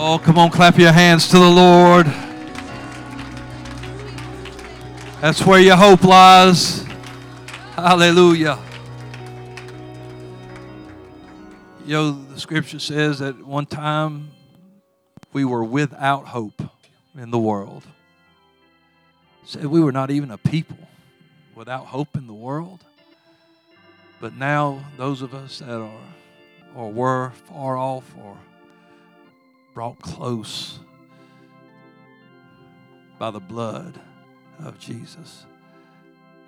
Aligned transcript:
Oh, 0.00 0.16
come 0.16 0.38
on, 0.38 0.50
clap 0.50 0.78
your 0.78 0.92
hands 0.92 1.26
to 1.30 1.40
the 1.40 1.50
Lord. 1.50 2.06
That's 5.20 5.44
where 5.44 5.58
your 5.58 5.74
hope 5.74 6.04
lies. 6.04 6.84
Hallelujah. 7.74 8.60
You 11.84 11.92
know, 11.92 12.12
the 12.12 12.38
scripture 12.38 12.78
says 12.78 13.18
that 13.18 13.44
one 13.44 13.66
time 13.66 14.30
we 15.32 15.44
were 15.44 15.64
without 15.64 16.28
hope 16.28 16.62
in 17.16 17.32
the 17.32 17.38
world. 17.40 17.82
Said 19.46 19.66
we 19.66 19.80
were 19.80 19.90
not 19.90 20.12
even 20.12 20.30
a 20.30 20.38
people 20.38 20.78
without 21.56 21.86
hope 21.86 22.16
in 22.16 22.28
the 22.28 22.34
world. 22.34 22.84
But 24.20 24.36
now, 24.36 24.84
those 24.96 25.22
of 25.22 25.34
us 25.34 25.58
that 25.58 25.68
are 25.70 25.90
or 26.76 26.92
were 26.92 27.32
far 27.48 27.76
off 27.76 28.14
or 28.16 28.36
brought 29.78 30.00
close 30.00 30.80
by 33.16 33.30
the 33.30 33.38
blood 33.38 33.94
of 34.58 34.76
Jesus. 34.76 35.46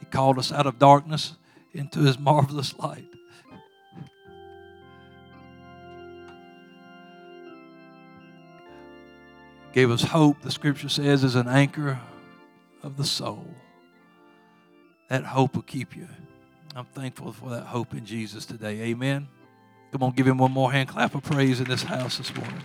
He 0.00 0.06
called 0.06 0.36
us 0.36 0.50
out 0.50 0.66
of 0.66 0.80
darkness 0.80 1.36
into 1.72 2.00
his 2.00 2.18
marvelous 2.18 2.76
light. 2.76 3.06
Gave 9.72 9.92
us 9.92 10.02
hope, 10.02 10.42
the 10.42 10.50
scripture 10.50 10.88
says, 10.88 11.22
is 11.22 11.36
an 11.36 11.46
anchor 11.46 12.00
of 12.82 12.96
the 12.96 13.04
soul. 13.04 13.46
That 15.08 15.22
hope 15.22 15.54
will 15.54 15.62
keep 15.62 15.94
you. 15.94 16.08
I'm 16.74 16.86
thankful 16.86 17.32
for 17.32 17.50
that 17.50 17.66
hope 17.66 17.94
in 17.94 18.04
Jesus 18.04 18.44
today. 18.44 18.80
Amen. 18.80 19.28
Come 19.92 20.02
on, 20.02 20.10
give 20.14 20.26
him 20.26 20.38
one 20.38 20.50
more 20.50 20.72
hand 20.72 20.88
clap 20.88 21.14
of 21.14 21.22
praise 21.22 21.60
in 21.60 21.68
this 21.68 21.84
house 21.84 22.18
this 22.18 22.34
morning. 22.34 22.64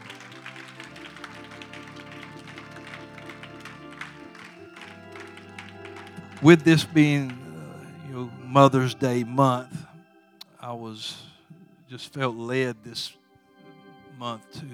With 6.46 6.64
this 6.64 6.84
being, 6.84 7.32
uh, 7.32 8.08
you 8.08 8.14
know, 8.14 8.32
Mother's 8.44 8.94
Day 8.94 9.24
month, 9.24 9.84
I 10.62 10.74
was 10.74 11.18
just 11.90 12.14
felt 12.14 12.36
led 12.36 12.84
this 12.84 13.14
month 14.20 14.44
to 14.60 14.66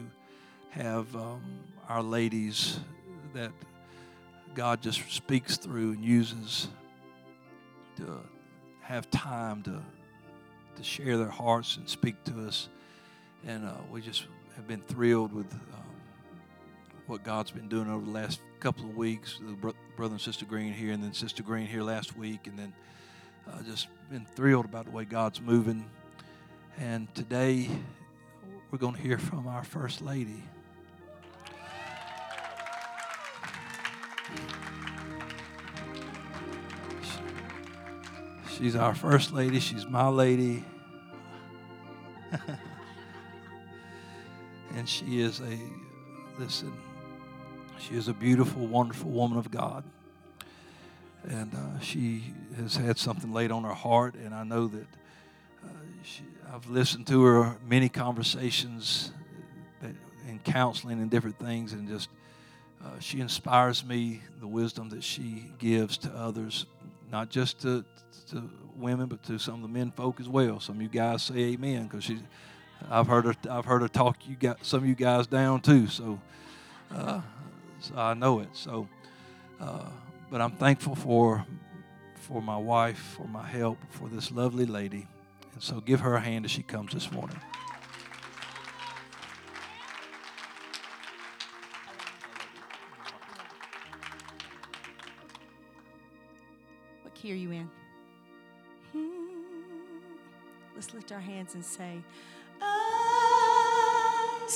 have 0.72 1.16
um, 1.16 1.42
our 1.88 2.04
ladies 2.04 2.78
that 3.34 3.54
God 4.54 4.82
just 4.82 5.10
speaks 5.14 5.56
through 5.56 5.94
and 5.94 6.04
uses 6.04 6.68
to 7.96 8.20
have 8.82 9.10
time 9.10 9.64
to 9.64 9.82
to 10.76 10.84
share 10.84 11.18
their 11.18 11.30
hearts 11.30 11.78
and 11.78 11.88
speak 11.88 12.22
to 12.26 12.48
us. 12.50 12.68
And 13.48 13.66
uh, 13.66 13.76
we 13.90 14.02
just 14.02 14.26
have 14.58 14.68
been 14.68 14.82
thrilled 14.82 15.32
with 15.32 15.50
um, 15.54 15.86
what 17.08 17.24
God's 17.24 17.52
been 17.52 17.70
doing 17.70 17.90
over 17.90 18.04
the 18.04 18.12
last 18.12 18.42
couple 18.62 18.86
of 18.86 18.96
weeks. 18.96 19.40
The 19.44 19.54
bro- 19.54 19.74
brother 19.96 20.14
and 20.14 20.22
sister 20.22 20.46
Green 20.46 20.72
here, 20.72 20.94
and 20.94 21.04
then 21.04 21.14
Sister 21.14 21.42
Green 21.42 21.66
here 21.66 21.82
last 21.82 22.16
week, 22.16 22.46
and 22.46 22.60
then 22.60 22.72
uh, 23.48 23.64
just 23.64 23.88
been 24.12 24.24
thrilled 24.36 24.66
about 24.66 24.86
the 24.86 24.92
way 24.92 25.04
God's 25.04 25.42
moving. 25.42 25.84
And 26.78 27.12
today 27.16 27.68
we're 28.70 28.78
going 28.78 28.94
to 28.94 29.02
hear 29.02 29.18
from 29.18 29.48
our 29.48 29.64
first 29.64 30.04
lady. 30.04 30.44
She's 38.56 38.76
our 38.76 38.94
first 38.94 39.34
lady. 39.34 39.60
She's 39.60 39.88
my 39.88 40.08
lady. 40.08 40.64
and 44.76 44.88
she 44.88 45.20
is 45.20 45.40
a, 45.42 45.58
listen, 46.38 46.72
she 47.82 47.96
is 47.96 48.08
a 48.08 48.14
beautiful, 48.14 48.66
wonderful 48.68 49.10
woman 49.10 49.38
of 49.38 49.52
God. 49.52 49.84
And 51.24 51.54
uh, 51.54 51.80
she 51.80 52.34
has 52.58 52.76
had 52.76 52.98
something 52.98 53.32
laid 53.32 53.52
on 53.52 53.64
her 53.64 53.74
heart, 53.74 54.16
and 54.16 54.34
I 54.34 54.44
know 54.44 54.68
that 54.68 54.88
uh, 55.64 55.68
she, 56.04 56.24
I've 56.52 56.68
listened 56.70 57.08
to 57.08 57.24
her 57.24 57.58
many 57.68 57.90
conversations 57.90 59.12
in 60.28 60.40
counseling 60.40 61.00
and 61.00 61.10
different 61.10 61.38
things, 61.38 61.74
and 61.74 61.88
just 61.88 62.10
uh, 62.84 63.00
she 63.00 63.20
inspires 63.20 63.86
me 63.86 64.22
the 64.40 64.48
wisdom 64.48 64.90
that 64.90 65.04
she 65.04 65.52
gives 65.60 65.98
to 66.00 66.10
others 66.16 66.66
not 67.12 67.30
just 67.30 67.60
to, 67.62 67.84
to 68.30 68.50
women, 68.78 69.08
but 69.08 69.22
to 69.24 69.38
some 69.38 69.56
of 69.56 69.62
the 69.62 69.68
men 69.68 69.92
folk 69.92 70.20
as 70.20 70.30
well. 70.30 70.60
Some 70.60 70.78
of 70.78 70.82
you 70.82 70.88
guys 70.88 71.24
say 71.24 71.36
amen 71.36 71.84
because 71.84 72.06
she, 72.06 72.20
I've 72.90 73.08
heard 73.08 73.26
her, 73.26 73.36
I've 73.50 73.66
heard 73.66 73.82
her 73.82 73.90
talk 73.90 74.18
you 74.28 74.36
got 74.36 74.66
some 74.66 74.84
of 74.84 74.86
you 74.88 74.96
guys 74.96 75.28
down 75.28 75.60
too. 75.60 75.88
So, 75.88 76.20
uh, 76.90 77.22
I 77.96 78.14
know 78.14 78.40
it. 78.40 78.50
So, 78.54 78.88
uh, 79.60 79.90
but 80.30 80.42
I'm 80.42 80.52
thankful 80.52 80.96
for 80.96 81.46
for 82.16 82.42
my 82.42 82.58
wife, 82.58 83.00
for 83.18 83.28
my 83.28 83.46
help, 83.46 83.78
for 83.90 84.08
this 84.08 84.32
lovely 84.32 84.66
lady, 84.66 85.08
and 85.54 85.62
so 85.62 85.82
give 85.82 86.00
her 86.02 86.16
a 86.16 86.20
hand 86.20 86.46
as 86.46 86.52
she 86.52 86.62
comes 86.64 86.94
this 86.94 87.12
morning. 87.12 87.38
What 97.02 97.16
key 97.16 97.32
are 97.32 97.36
you 97.36 97.52
in? 97.52 97.70
Hmm. 98.94 99.10
Let's 100.76 100.94
lift 100.94 101.12
our 101.12 101.20
hands 101.20 101.56
and 101.56 101.66
say, 101.66 102.02
I 102.62 104.48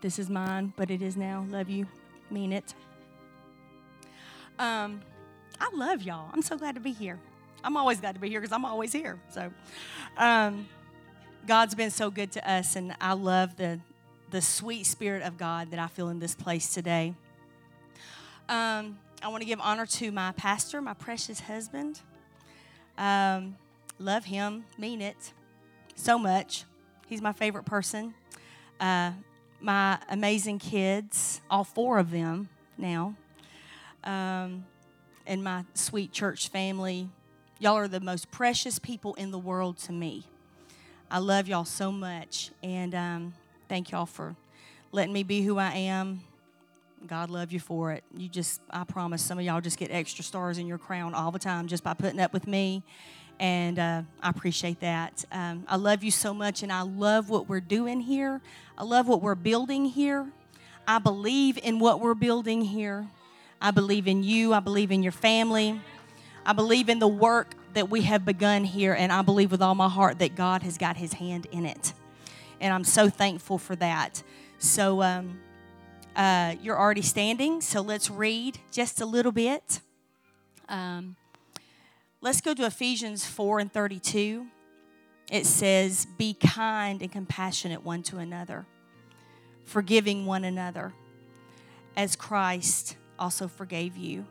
this 0.00 0.18
is 0.18 0.30
mine, 0.30 0.72
but 0.76 0.90
it 0.90 1.02
is 1.02 1.16
now. 1.16 1.46
Love 1.50 1.68
you. 1.68 1.86
Mean 2.30 2.52
it. 2.52 2.74
Um, 4.58 5.00
I 5.60 5.70
love 5.74 6.02
y'all. 6.02 6.30
I'm 6.32 6.42
so 6.42 6.56
glad 6.56 6.74
to 6.74 6.80
be 6.80 6.92
here. 6.92 7.18
I'm 7.64 7.76
always 7.76 8.00
glad 8.00 8.14
to 8.14 8.20
be 8.20 8.28
here 8.28 8.40
because 8.40 8.52
I'm 8.52 8.64
always 8.64 8.92
here. 8.92 9.18
So, 9.30 9.50
um, 10.16 10.68
God's 11.46 11.74
been 11.74 11.90
so 11.90 12.10
good 12.10 12.32
to 12.32 12.50
us, 12.50 12.76
and 12.76 12.94
I 13.00 13.14
love 13.14 13.56
the 13.56 13.80
the 14.30 14.42
sweet 14.42 14.84
spirit 14.84 15.22
of 15.22 15.38
God 15.38 15.70
that 15.70 15.80
I 15.80 15.86
feel 15.86 16.10
in 16.10 16.18
this 16.18 16.34
place 16.34 16.74
today. 16.74 17.14
Um, 18.48 18.98
I 19.22 19.28
want 19.28 19.40
to 19.40 19.46
give 19.46 19.60
honor 19.60 19.86
to 19.86 20.12
my 20.12 20.32
pastor, 20.32 20.82
my 20.82 20.94
precious 20.94 21.40
husband. 21.40 22.00
Um, 22.96 23.56
love 23.98 24.26
him, 24.26 24.64
mean 24.76 25.00
it 25.00 25.32
so 25.94 26.18
much. 26.18 26.64
He's 27.08 27.22
my 27.22 27.32
favorite 27.32 27.64
person. 27.64 28.14
Uh, 28.78 29.12
my 29.60 29.98
amazing 30.08 30.58
kids, 30.58 31.40
all 31.50 31.64
four 31.64 31.98
of 31.98 32.10
them 32.10 32.48
now, 32.76 33.14
um, 34.04 34.64
and 35.26 35.42
my 35.42 35.64
sweet 35.74 36.12
church 36.12 36.48
family. 36.48 37.08
Y'all 37.58 37.74
are 37.74 37.88
the 37.88 38.00
most 38.00 38.30
precious 38.30 38.78
people 38.78 39.14
in 39.14 39.30
the 39.30 39.38
world 39.38 39.76
to 39.78 39.92
me. 39.92 40.24
I 41.10 41.18
love 41.18 41.48
y'all 41.48 41.64
so 41.64 41.90
much, 41.90 42.50
and 42.62 42.94
um, 42.94 43.34
thank 43.68 43.90
y'all 43.90 44.06
for 44.06 44.36
letting 44.92 45.12
me 45.12 45.22
be 45.22 45.42
who 45.42 45.58
I 45.58 45.72
am. 45.72 46.20
God 47.06 47.30
love 47.30 47.52
you 47.52 47.60
for 47.60 47.92
it. 47.92 48.04
You 48.16 48.28
just, 48.28 48.60
I 48.70 48.84
promise, 48.84 49.22
some 49.22 49.38
of 49.38 49.44
y'all 49.44 49.60
just 49.60 49.78
get 49.78 49.90
extra 49.90 50.24
stars 50.24 50.58
in 50.58 50.66
your 50.66 50.78
crown 50.78 51.14
all 51.14 51.30
the 51.30 51.38
time 51.38 51.66
just 51.68 51.84
by 51.84 51.94
putting 51.94 52.20
up 52.20 52.32
with 52.32 52.46
me. 52.46 52.82
And 53.40 53.78
uh, 53.78 54.02
I 54.22 54.30
appreciate 54.30 54.80
that. 54.80 55.24
Um, 55.30 55.64
I 55.68 55.76
love 55.76 56.02
you 56.02 56.10
so 56.10 56.34
much, 56.34 56.62
and 56.62 56.72
I 56.72 56.82
love 56.82 57.30
what 57.30 57.48
we're 57.48 57.60
doing 57.60 58.00
here. 58.00 58.40
I 58.76 58.84
love 58.84 59.06
what 59.06 59.22
we're 59.22 59.36
building 59.36 59.84
here. 59.84 60.26
I 60.86 60.98
believe 60.98 61.58
in 61.58 61.78
what 61.78 62.00
we're 62.00 62.14
building 62.14 62.62
here. 62.62 63.06
I 63.60 63.70
believe 63.70 64.08
in 64.08 64.22
you. 64.22 64.54
I 64.54 64.60
believe 64.60 64.90
in 64.90 65.02
your 65.02 65.12
family. 65.12 65.80
I 66.44 66.52
believe 66.52 66.88
in 66.88 66.98
the 66.98 67.08
work 67.08 67.54
that 67.74 67.90
we 67.90 68.02
have 68.02 68.24
begun 68.24 68.64
here, 68.64 68.94
and 68.94 69.12
I 69.12 69.22
believe 69.22 69.50
with 69.50 69.62
all 69.62 69.74
my 69.74 69.88
heart 69.88 70.18
that 70.18 70.34
God 70.34 70.62
has 70.62 70.78
got 70.78 70.96
his 70.96 71.12
hand 71.12 71.46
in 71.52 71.66
it. 71.66 71.92
And 72.60 72.72
I'm 72.72 72.84
so 72.84 73.08
thankful 73.08 73.58
for 73.58 73.76
that. 73.76 74.22
So, 74.58 75.02
um, 75.02 75.38
uh, 76.16 76.56
you're 76.60 76.78
already 76.78 77.02
standing, 77.02 77.60
so 77.60 77.80
let's 77.80 78.10
read 78.10 78.58
just 78.72 79.00
a 79.00 79.06
little 79.06 79.30
bit. 79.30 79.80
Um, 80.68 81.14
let's 82.20 82.40
go 82.40 82.54
to 82.54 82.66
Ephesians 82.66 83.24
4 83.24 83.60
and 83.60 83.72
32. 83.72 84.46
It 85.30 85.46
says, 85.46 86.06
Be 86.16 86.34
kind 86.34 87.02
and 87.02 87.12
compassionate 87.12 87.84
one 87.84 88.02
to 88.04 88.18
another, 88.18 88.66
forgiving 89.64 90.26
one 90.26 90.44
another, 90.44 90.94
as 91.96 92.16
Christ 92.16 92.96
also 93.18 93.48
forgave 93.48 93.96
you. 93.96 94.26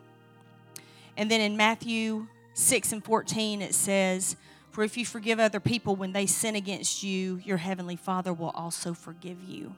And 1.15 1.29
then 1.31 1.41
in 1.41 1.57
Matthew 1.57 2.27
6 2.53 2.91
and 2.91 3.03
14, 3.03 3.61
it 3.61 3.73
says, 3.73 4.35
For 4.71 4.83
if 4.83 4.97
you 4.97 5.05
forgive 5.05 5.39
other 5.39 5.59
people 5.59 5.95
when 5.95 6.13
they 6.13 6.25
sin 6.25 6.55
against 6.55 7.03
you, 7.03 7.41
your 7.43 7.57
heavenly 7.57 7.95
Father 7.95 8.33
will 8.33 8.51
also 8.51 8.93
forgive 8.93 9.43
you. 9.43 9.75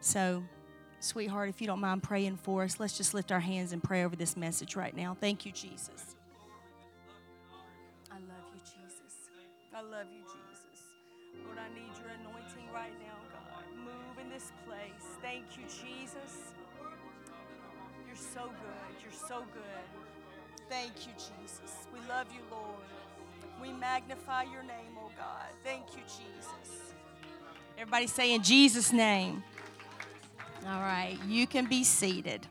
So, 0.00 0.44
sweetheart, 1.00 1.48
if 1.48 1.60
you 1.60 1.66
don't 1.66 1.80
mind 1.80 2.02
praying 2.02 2.38
for 2.38 2.62
us, 2.62 2.80
let's 2.80 2.96
just 2.96 3.12
lift 3.12 3.30
our 3.32 3.40
hands 3.40 3.72
and 3.72 3.82
pray 3.82 4.04
over 4.04 4.16
this 4.16 4.36
message 4.36 4.76
right 4.76 4.96
now. 4.96 5.16
Thank 5.20 5.44
you, 5.44 5.52
Jesus. 5.52 6.16
I 9.80 9.82
love 9.82 10.08
you, 10.12 10.20
Jesus. 10.24 10.92
Lord, 11.42 11.56
I 11.56 11.72
need 11.72 11.88
your 11.96 12.10
anointing 12.20 12.70
right 12.74 12.92
now, 13.00 13.16
God. 13.32 13.64
Move 13.78 14.22
in 14.22 14.28
this 14.28 14.52
place. 14.66 15.16
Thank 15.22 15.56
you, 15.56 15.62
Jesus. 15.64 16.52
You're 18.06 18.14
so 18.14 18.50
good. 18.60 19.02
You're 19.02 19.26
so 19.26 19.42
good. 19.54 20.68
Thank 20.68 21.06
you, 21.06 21.14
Jesus. 21.14 21.86
We 21.94 21.98
love 22.10 22.26
you, 22.30 22.42
Lord. 22.50 22.84
We 23.58 23.72
magnify 23.72 24.42
your 24.52 24.62
name, 24.64 24.98
oh 24.98 25.10
God. 25.16 25.48
Thank 25.64 25.96
you, 25.96 26.02
Jesus. 26.02 26.92
Everybody 27.78 28.06
say 28.06 28.34
in 28.34 28.42
Jesus' 28.42 28.92
name. 28.92 29.42
All 30.66 30.80
right, 30.80 31.16
you 31.26 31.46
can 31.46 31.64
be 31.64 31.84
seated. 31.84 32.46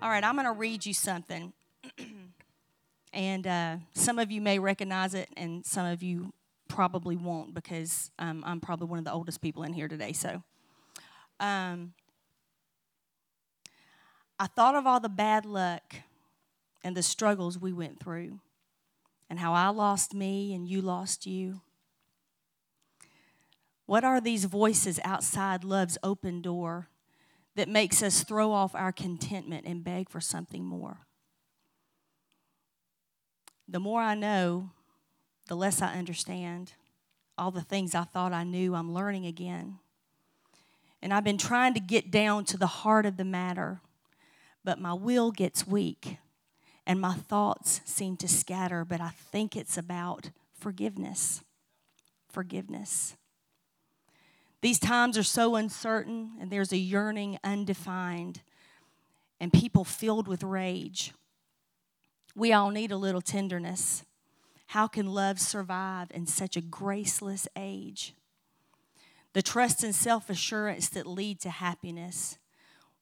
All 0.00 0.08
right, 0.08 0.22
I'm 0.22 0.36
going 0.36 0.46
to 0.46 0.52
read 0.52 0.86
you 0.86 0.94
something. 0.94 1.52
And 3.20 3.46
uh, 3.46 3.76
some 3.92 4.18
of 4.18 4.30
you 4.30 4.40
may 4.40 4.58
recognize 4.58 5.12
it, 5.12 5.28
and 5.36 5.66
some 5.66 5.84
of 5.84 6.02
you 6.02 6.32
probably 6.68 7.16
won't 7.16 7.52
because 7.52 8.10
um, 8.18 8.42
I'm 8.46 8.62
probably 8.62 8.88
one 8.88 8.98
of 8.98 9.04
the 9.04 9.12
oldest 9.12 9.42
people 9.42 9.62
in 9.62 9.74
here 9.74 9.88
today. 9.88 10.14
So, 10.14 10.42
um, 11.38 11.92
I 14.38 14.46
thought 14.46 14.74
of 14.74 14.86
all 14.86 15.00
the 15.00 15.10
bad 15.10 15.44
luck 15.44 15.96
and 16.82 16.96
the 16.96 17.02
struggles 17.02 17.58
we 17.58 17.74
went 17.74 18.00
through, 18.00 18.40
and 19.28 19.38
how 19.38 19.52
I 19.52 19.68
lost 19.68 20.14
me 20.14 20.54
and 20.54 20.66
you 20.66 20.80
lost 20.80 21.26
you. 21.26 21.60
What 23.84 24.02
are 24.02 24.22
these 24.22 24.46
voices 24.46 24.98
outside 25.04 25.62
love's 25.62 25.98
open 26.02 26.40
door 26.40 26.88
that 27.54 27.68
makes 27.68 28.02
us 28.02 28.24
throw 28.24 28.50
off 28.50 28.74
our 28.74 28.92
contentment 28.92 29.66
and 29.66 29.84
beg 29.84 30.08
for 30.08 30.22
something 30.22 30.64
more? 30.64 31.06
The 33.70 33.80
more 33.80 34.00
I 34.00 34.14
know, 34.16 34.70
the 35.46 35.54
less 35.54 35.80
I 35.80 35.94
understand. 35.94 36.72
All 37.38 37.52
the 37.52 37.62
things 37.62 37.94
I 37.94 38.02
thought 38.02 38.32
I 38.32 38.42
knew, 38.42 38.74
I'm 38.74 38.92
learning 38.92 39.26
again. 39.26 39.78
And 41.00 41.14
I've 41.14 41.24
been 41.24 41.38
trying 41.38 41.74
to 41.74 41.80
get 41.80 42.10
down 42.10 42.44
to 42.46 42.58
the 42.58 42.66
heart 42.66 43.06
of 43.06 43.16
the 43.16 43.24
matter, 43.24 43.80
but 44.64 44.80
my 44.80 44.92
will 44.92 45.30
gets 45.30 45.66
weak 45.66 46.18
and 46.86 47.00
my 47.00 47.14
thoughts 47.14 47.80
seem 47.84 48.16
to 48.16 48.26
scatter, 48.26 48.84
but 48.84 49.00
I 49.00 49.10
think 49.10 49.54
it's 49.54 49.78
about 49.78 50.30
forgiveness. 50.52 51.42
Forgiveness. 52.28 53.16
These 54.60 54.80
times 54.80 55.16
are 55.16 55.22
so 55.22 55.54
uncertain, 55.54 56.32
and 56.40 56.50
there's 56.50 56.72
a 56.72 56.76
yearning 56.76 57.38
undefined, 57.44 58.42
and 59.38 59.52
people 59.52 59.84
filled 59.84 60.26
with 60.26 60.42
rage. 60.42 61.12
We 62.40 62.54
all 62.54 62.70
need 62.70 62.90
a 62.90 62.96
little 62.96 63.20
tenderness. 63.20 64.02
How 64.68 64.86
can 64.86 65.12
love 65.12 65.38
survive 65.38 66.10
in 66.10 66.24
such 66.24 66.56
a 66.56 66.62
graceless 66.62 67.46
age? 67.54 68.14
The 69.34 69.42
trust 69.42 69.84
and 69.84 69.94
self 69.94 70.30
assurance 70.30 70.88
that 70.88 71.06
lead 71.06 71.38
to 71.40 71.50
happiness, 71.50 72.38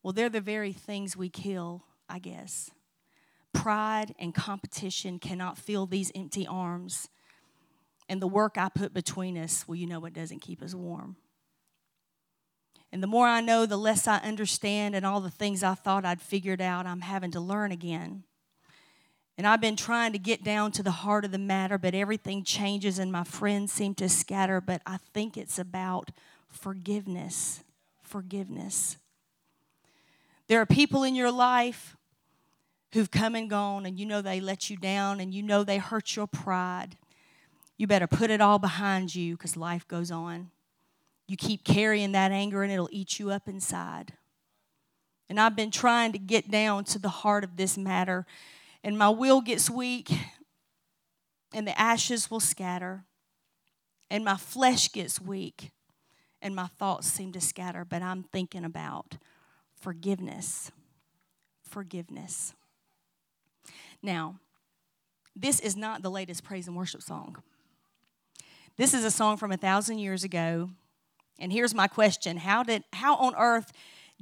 well, 0.03 0.13
they're 0.13 0.29
the 0.29 0.41
very 0.41 0.73
things 0.73 1.17
we 1.17 1.29
kill, 1.29 1.85
I 2.09 2.19
guess. 2.19 2.73
Pride 3.53 4.13
and 4.19 4.35
competition 4.35 5.21
cannot 5.21 5.57
fill 5.57 5.87
these 5.87 6.11
empty 6.17 6.45
arms. 6.45 7.09
And 8.09 8.21
the 8.21 8.27
work 8.27 8.59
I 8.59 8.69
put 8.69 8.93
between 8.93 9.39
us, 9.39 9.69
well, 9.69 9.77
you 9.77 9.87
know 9.87 10.05
it 10.05 10.15
doesn't 10.15 10.43
keep 10.43 10.61
us 10.63 10.75
warm. 10.75 11.15
And 12.91 13.01
the 13.01 13.07
more 13.07 13.29
I 13.29 13.41
know, 13.41 13.67
the 13.67 13.77
less 13.77 14.09
I 14.09 14.17
understand, 14.17 14.97
and 14.97 15.07
all 15.07 15.21
the 15.21 15.31
things 15.31 15.63
I 15.63 15.75
thought 15.75 16.05
I'd 16.05 16.21
figured 16.21 16.61
out, 16.61 16.87
I'm 16.87 17.03
having 17.03 17.31
to 17.31 17.41
learn 17.41 17.71
again. 17.71 18.25
And 19.39 19.47
I've 19.47 19.61
been 19.61 19.77
trying 19.77 20.13
to 20.13 20.19
get 20.19 20.45
down 20.45 20.73
to 20.73 20.83
the 20.83 20.91
heart 20.91 21.25
of 21.25 21.31
the 21.31 21.39
matter, 21.39 21.79
but 21.79 21.95
everything 21.95 22.45
changes 22.45 22.99
and 22.99 23.11
my 23.11 23.25
friends 23.25 23.73
seem 23.73 23.95
to 23.95 24.09
scatter. 24.09 24.61
But 24.61 24.83
I 24.85 24.99
think 25.15 25.37
it's 25.37 25.59
about 25.59 26.11
forgiveness. 26.49 27.63
Forgiveness. 28.03 28.97
There 30.49 30.61
are 30.61 30.67
people 30.67 31.05
in 31.05 31.15
your 31.15 31.31
life 31.31 31.97
who've 32.93 33.11
come 33.11 33.35
and 33.35 33.49
gone, 33.49 33.87
and 33.87 33.99
you 33.99 34.07
know 34.07 34.21
they 34.21 34.41
let 34.41 34.69
you 34.71 34.77
down, 34.77 35.21
and 35.21 35.33
you 35.33 35.43
know 35.43 35.63
they 35.63 35.79
hurt 35.79 36.17
your 36.17 36.27
pride. 36.27 36.97
You 37.79 37.87
better 37.87 38.09
put 38.09 38.31
it 38.31 38.41
all 38.41 38.59
behind 38.59 39.15
you 39.15 39.37
because 39.37 39.57
life 39.57 39.87
goes 39.87 40.11
on. 40.11 40.51
You 41.29 41.37
keep 41.37 41.63
carrying 41.63 42.13
that 42.13 42.33
anger 42.33 42.63
and 42.63 42.73
it'll 42.73 42.89
eat 42.91 43.21
you 43.21 43.31
up 43.31 43.47
inside. 43.47 44.15
And 45.29 45.39
I've 45.39 45.55
been 45.55 45.71
trying 45.71 46.13
to 46.13 46.19
get 46.19 46.51
down 46.51 46.85
to 46.85 46.99
the 46.99 47.09
heart 47.11 47.45
of 47.45 47.57
this 47.57 47.77
matter, 47.77 48.27
and 48.83 48.99
my 48.99 49.09
will 49.09 49.41
gets 49.41 49.69
weak, 49.69 50.11
and 51.53 51.67
the 51.67 51.79
ashes 51.79 52.31
will 52.31 52.41
scatter, 52.41 53.05
and 54.11 54.25
my 54.25 54.37
flesh 54.37 54.91
gets 54.93 55.21
weak, 55.21 55.71
and 56.41 56.55
my 56.55 56.67
thoughts 56.67 57.09
seem 57.09 57.33
to 57.33 57.41
scatter. 57.41 57.85
But 57.85 58.03
I'm 58.03 58.23
thinking 58.23 58.65
about 58.65 59.17
forgiveness. 59.75 60.71
Forgiveness. 61.63 62.55
Now, 64.03 64.37
this 65.37 65.61
is 65.61 65.77
not 65.77 66.03
the 66.03 66.11
latest 66.11 66.45
praise 66.45 66.67
and 66.67 66.77
worship 66.77 67.03
song. 67.03 67.37
This 68.77 68.95
is 68.95 69.05
a 69.05 69.11
song 69.11 69.37
from 69.37 69.53
a 69.53 69.57
thousand 69.57 69.99
years 69.99 70.25
ago 70.25 70.71
and 71.39 71.53
here's 71.53 71.75
my 71.75 71.87
question 71.87 72.37
How, 72.37 72.63
did, 72.63 72.85
how 72.93 73.17
on 73.17 73.35
earth 73.37 73.73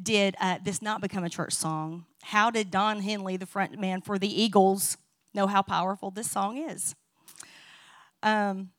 did 0.00 0.36
uh, 0.40 0.58
this 0.62 0.82
not 0.82 1.00
become 1.00 1.24
a 1.24 1.30
church 1.30 1.52
song? 1.52 2.04
How 2.30 2.50
did 2.50 2.72
Don 2.72 3.02
Henley, 3.02 3.36
the 3.36 3.46
front 3.46 3.78
man 3.78 4.00
for 4.00 4.18
the 4.18 4.26
Eagles, 4.26 4.96
know 5.32 5.46
how 5.46 5.62
powerful 5.62 6.10
this 6.10 6.28
song 6.28 6.58
is? 6.58 6.96
Um, 8.20 8.70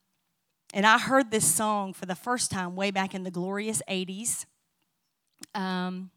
and 0.74 0.84
I 0.84 0.98
heard 0.98 1.30
this 1.30 1.50
song 1.50 1.94
for 1.94 2.04
the 2.04 2.14
first 2.14 2.50
time 2.50 2.76
way 2.76 2.90
back 2.90 3.14
in 3.14 3.22
the 3.22 3.30
glorious 3.30 3.80
80s. 3.88 4.44
Um, 5.54 6.10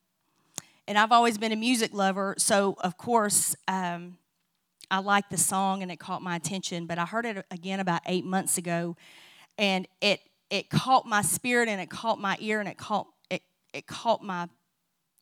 and 0.90 0.98
I've 0.98 1.14
always 1.14 1.38
been 1.38 1.54
a 1.54 1.56
music 1.56 1.94
lover, 1.94 2.36
so 2.38 2.76
of 2.84 2.98
course 2.98 3.56
um, 3.66 4.18
I 4.90 5.00
liked 5.00 5.32
the 5.32 5.38
song 5.38 5.84
and 5.84 5.90
it 5.90 6.00
caught 6.02 6.22
my 6.22 6.36
attention. 6.36 6.86
But 6.86 6.98
I 6.98 7.06
heard 7.06 7.26
it 7.26 7.46
again 7.50 7.80
about 7.80 8.02
eight 8.08 8.26
months 8.26 8.58
ago, 8.58 8.98
and 9.58 9.88
it 10.02 10.20
it 10.50 10.70
caught 10.70 11.06
my 11.06 11.22
spirit 11.22 11.70
and 11.70 11.80
it 11.80 11.90
caught 11.90 12.20
my 12.20 12.36
ear 12.42 12.60
and 12.60 12.68
it 12.68 12.78
caught 12.78 13.08
it 13.30 13.42
it 13.74 13.88
caught 13.88 14.22
my 14.22 14.50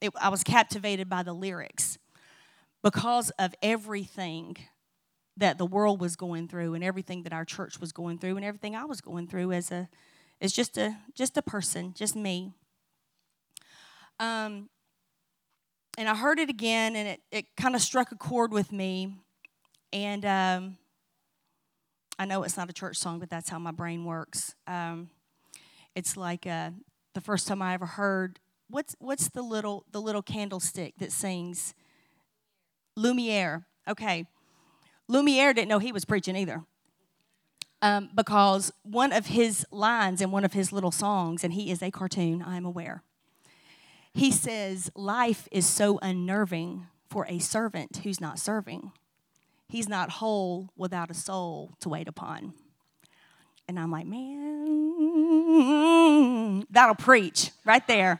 it, 0.01 0.11
I 0.19 0.29
was 0.29 0.43
captivated 0.43 1.07
by 1.07 1.21
the 1.21 1.33
lyrics 1.33 1.98
because 2.83 3.29
of 3.31 3.53
everything 3.61 4.57
that 5.37 5.57
the 5.57 5.65
world 5.65 6.01
was 6.01 6.15
going 6.15 6.47
through 6.47 6.73
and 6.73 6.83
everything 6.83 7.23
that 7.23 7.33
our 7.33 7.45
church 7.45 7.79
was 7.79 7.91
going 7.91 8.17
through 8.17 8.35
and 8.35 8.45
everything 8.45 8.75
I 8.75 8.85
was 8.85 9.01
going 9.01 9.27
through 9.27 9.51
as 9.53 9.71
a 9.71 9.89
as 10.41 10.53
just 10.53 10.77
a 10.77 10.97
just 11.13 11.37
a 11.37 11.41
person, 11.41 11.93
just 11.93 12.15
me. 12.15 12.53
Um, 14.19 14.69
and 15.97 16.07
I 16.07 16.15
heard 16.15 16.39
it 16.39 16.49
again, 16.49 16.95
and 16.95 17.07
it, 17.07 17.21
it 17.31 17.55
kind 17.57 17.75
of 17.75 17.81
struck 17.81 18.11
a 18.11 18.15
chord 18.15 18.51
with 18.51 18.71
me. 18.71 19.15
And 19.91 20.25
um, 20.25 20.77
I 22.17 22.25
know 22.25 22.43
it's 22.43 22.57
not 22.57 22.69
a 22.69 22.73
church 22.73 22.97
song, 22.97 23.19
but 23.19 23.29
that's 23.29 23.49
how 23.49 23.59
my 23.59 23.71
brain 23.71 24.05
works. 24.05 24.55
Um, 24.67 25.09
it's 25.95 26.15
like 26.15 26.45
uh, 26.45 26.71
the 27.13 27.21
first 27.21 27.47
time 27.47 27.61
I 27.61 27.73
ever 27.73 27.85
heard 27.85 28.39
what's 28.69 28.95
what's 28.99 29.29
the 29.29 29.41
little 29.41 29.85
the 29.91 30.01
little 30.01 30.21
candlestick 30.21 30.93
that 30.99 31.11
sings 31.11 31.73
Lumiere. 32.99 33.65
Okay, 33.87 34.27
Lumiere 35.07 35.53
didn't 35.53 35.69
know 35.69 35.79
he 35.79 35.91
was 35.91 36.05
preaching 36.05 36.35
either. 36.35 36.63
Um, 37.81 38.09
because 38.13 38.73
one 38.83 39.13
of 39.13 39.27
his 39.27 39.65
lines 39.71 40.21
in 40.21 40.31
one 40.31 40.43
of 40.43 40.51
his 40.51 40.73
little 40.73 40.91
songs, 40.91 41.45
and 41.45 41.53
he 41.53 41.71
is 41.71 41.81
a 41.81 41.91
cartoon, 41.91 42.41
I 42.41 42.57
am 42.57 42.65
aware. 42.65 43.03
He 44.13 44.31
says, 44.31 44.91
Life 44.95 45.47
is 45.49 45.65
so 45.65 45.97
unnerving 46.01 46.87
for 47.09 47.25
a 47.29 47.39
servant 47.39 48.01
who's 48.03 48.19
not 48.19 48.37
serving. 48.37 48.91
He's 49.69 49.87
not 49.87 50.09
whole 50.09 50.69
without 50.75 51.09
a 51.09 51.13
soul 51.13 51.75
to 51.79 51.89
wait 51.89 52.07
upon. 52.07 52.53
And 53.67 53.79
I'm 53.79 53.91
like, 53.91 54.07
man, 54.07 54.25
that'll 56.71 56.95
preach 56.95 57.51
right 57.63 57.85
there. 57.87 58.19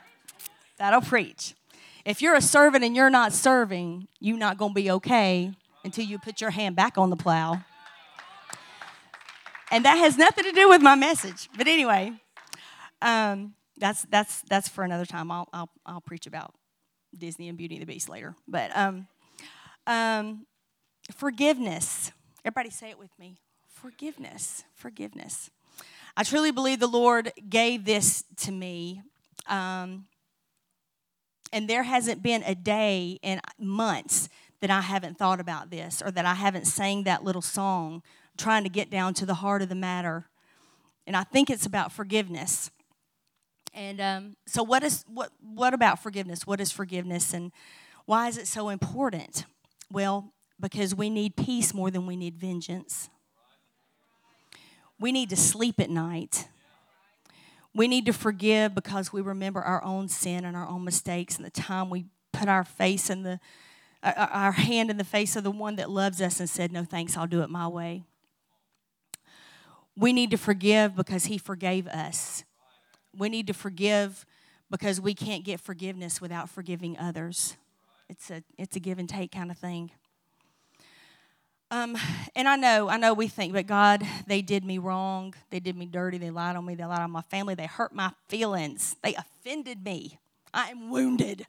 That'll 0.78 1.02
preach. 1.02 1.56
If 2.06 2.22
you're 2.22 2.36
a 2.36 2.42
servant 2.42 2.84
and 2.84 2.96
you're 2.96 3.10
not 3.10 3.34
serving, 3.34 4.08
you're 4.20 4.38
not 4.38 4.58
going 4.58 4.72
to 4.72 4.76
be 4.76 4.92
okay 4.92 5.52
until 5.84 6.06
you 6.06 6.18
put 6.20 6.42
your 6.42 6.52
hand 6.52 6.76
back 6.76 6.98
on 6.98 7.10
the 7.10 7.16
plow. 7.16 7.62
And 9.72 9.86
that 9.86 9.98
has 9.98 10.18
nothing 10.18 10.46
to 10.46 10.52
do 10.52 10.70
with 10.70 10.82
my 10.82 10.96
message. 10.96 11.50
But 11.58 11.68
anyway, 11.68 12.14
um, 13.02 13.54
that's 13.78 14.04
that's 14.04 14.42
that's 14.44 14.68
for 14.68 14.84
another 14.84 15.06
time. 15.06 15.32
I'll 15.32 15.48
I'll, 15.54 15.70
I'll 15.86 16.02
preach 16.02 16.26
about 16.26 16.54
Disney 17.18 17.48
and 17.50 17.58
Beauty 17.58 17.76
and 17.76 17.82
the 17.82 17.86
Beast 17.86 18.10
later. 18.10 18.36
But 18.48 18.76
um, 18.76 19.08
um, 19.86 20.46
forgiveness. 21.14 22.12
Everybody 22.44 22.70
say 22.70 22.90
it 22.90 22.98
with 22.98 23.12
me. 23.20 23.38
Forgiveness. 23.68 24.64
Forgiveness. 24.76 25.50
I 26.18 26.24
truly 26.24 26.52
believe 26.52 26.80
the 26.80 26.88
Lord 26.88 27.32
gave 27.48 27.86
this 27.86 28.24
to 28.38 28.52
me. 28.52 29.04
Um, 29.48 30.06
and 31.52 31.70
there 31.70 31.84
hasn't 31.84 32.22
been 32.22 32.44
a 32.44 32.56
day 32.56 33.20
in 33.22 33.40
months 33.58 34.30
that 34.62 34.70
I 34.70 34.82
haven't 34.82 35.18
thought 35.18 35.40
about 35.40 35.70
this 35.70 36.02
or 36.02 36.12
that 36.12 36.26
I 36.26 36.34
haven't 36.34 36.66
sang 36.66 37.04
that 37.04 37.24
little 37.24 37.42
song 37.42 38.04
trying 38.38 38.64
to 38.64 38.70
get 38.70 38.90
down 38.90 39.14
to 39.16 39.26
the 39.26 39.36
heart 39.36 39.62
of 39.62 39.70
the 39.70 39.76
matter. 39.76 40.26
And 41.08 41.16
I 41.16 41.24
think 41.24 41.50
it's 41.50 41.66
about 41.66 41.92
forgiveness. 41.92 42.72
And 43.74 44.02
um, 44.02 44.36
so, 44.46 44.64
what 44.64 44.84
is 44.84 45.06
what? 45.08 45.32
What 45.42 45.74
about 45.74 46.02
forgiveness? 46.02 46.48
What 46.48 46.60
is 46.60 46.72
forgiveness, 46.72 47.34
and 47.34 47.52
why 48.06 48.28
is 48.28 48.38
it 48.38 48.48
so 48.48 48.70
important? 48.70 49.46
Well, 49.92 50.34
because 50.60 50.96
we 50.96 51.10
need 51.10 51.36
peace 51.36 51.74
more 51.74 51.92
than 51.92 52.08
we 52.08 52.16
need 52.16 52.36
vengeance. 52.36 53.10
We 55.00 55.12
need 55.12 55.30
to 55.30 55.36
sleep 55.36 55.80
at 55.80 55.90
night. 55.90 56.48
We 57.74 57.88
need 57.88 58.06
to 58.08 58.14
forgive 58.14 58.74
because 58.74 59.14
we 59.14 59.22
remember 59.22 59.62
our 59.62 59.84
own 59.84 60.08
sin 60.08 60.46
and 60.46 60.58
our 60.58 60.68
own 60.68 60.84
mistakes 60.84 61.38
and 61.38 61.46
the 61.46 61.52
time 61.52 61.90
we 61.90 62.06
put 62.32 62.48
our 62.48 62.64
face 62.64 63.10
in 63.10 63.24
the 63.24 63.40
our 64.02 64.54
hand 64.54 64.90
in 64.90 64.98
the 64.98 65.04
face 65.04 65.36
of 65.36 65.44
the 65.44 65.52
one 65.52 65.76
that 65.76 65.90
loves 65.90 66.22
us 66.22 66.40
and 66.40 66.50
said, 66.50 66.72
"No 66.72 66.86
thanks, 66.86 67.18
I'll 67.18 67.28
do 67.28 67.42
it 67.42 67.50
my 67.50 67.68
way." 67.68 68.04
We 69.96 70.14
need 70.14 70.32
to 70.32 70.38
forgive 70.38 70.96
because 70.96 71.26
he 71.26 71.38
forgave 71.38 71.86
us. 71.88 72.46
We 73.14 73.28
need 73.28 73.48
to 73.48 73.54
forgive 73.54 74.26
because 74.70 75.02
we 75.02 75.14
can't 75.14 75.44
get 75.44 75.60
forgiveness 75.60 76.22
without 76.22 76.50
forgiving 76.50 76.98
others. 76.98 77.58
It's 78.08 78.32
a 78.32 78.44
it's 78.58 78.76
a 78.76 78.80
give 78.80 79.00
and 79.00 79.10
take 79.10 79.32
kind 79.32 79.52
of 79.52 79.58
thing. 79.58 79.92
Um, 81.72 81.96
and 82.36 82.48
I 82.48 82.56
know, 82.56 82.90
I 82.90 82.98
know 82.98 83.14
we 83.14 83.28
think, 83.28 83.54
but 83.54 83.68
God, 83.68 84.04
they 84.26 84.42
did 84.42 84.66
me 84.66 84.80
wrong. 84.80 85.36
They 85.52 85.60
did 85.60 85.76
me 85.78 85.86
dirty. 85.86 86.18
They 86.18 86.32
lied 86.32 86.56
on 86.56 86.66
me. 86.66 86.76
They 86.76 86.86
lied 86.86 87.02
on 87.02 87.12
my 87.12 87.22
family. 87.22 87.54
They 87.54 87.68
hurt 87.68 87.94
my 87.94 88.12
feelings. 88.28 88.96
They 89.04 89.14
offended 89.14 89.84
me. 89.84 90.20
I 90.54 90.70
am 90.70 90.90
wounded. 90.90 91.46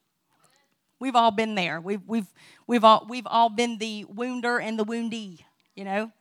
We've 0.99 1.17
all 1.17 1.31
been 1.31 1.55
there. 1.55 1.81
We've, 1.81 2.03
we've, 2.07 2.27
we've, 2.67 2.85
all, 2.85 3.07
we've 3.09 3.27
all 3.27 3.49
been 3.49 3.79
the 3.79 4.05
wounder 4.05 4.59
and 4.61 4.79
the 4.79 4.85
woundee, 4.85 5.47
you 5.75 5.85
know? 5.85 6.13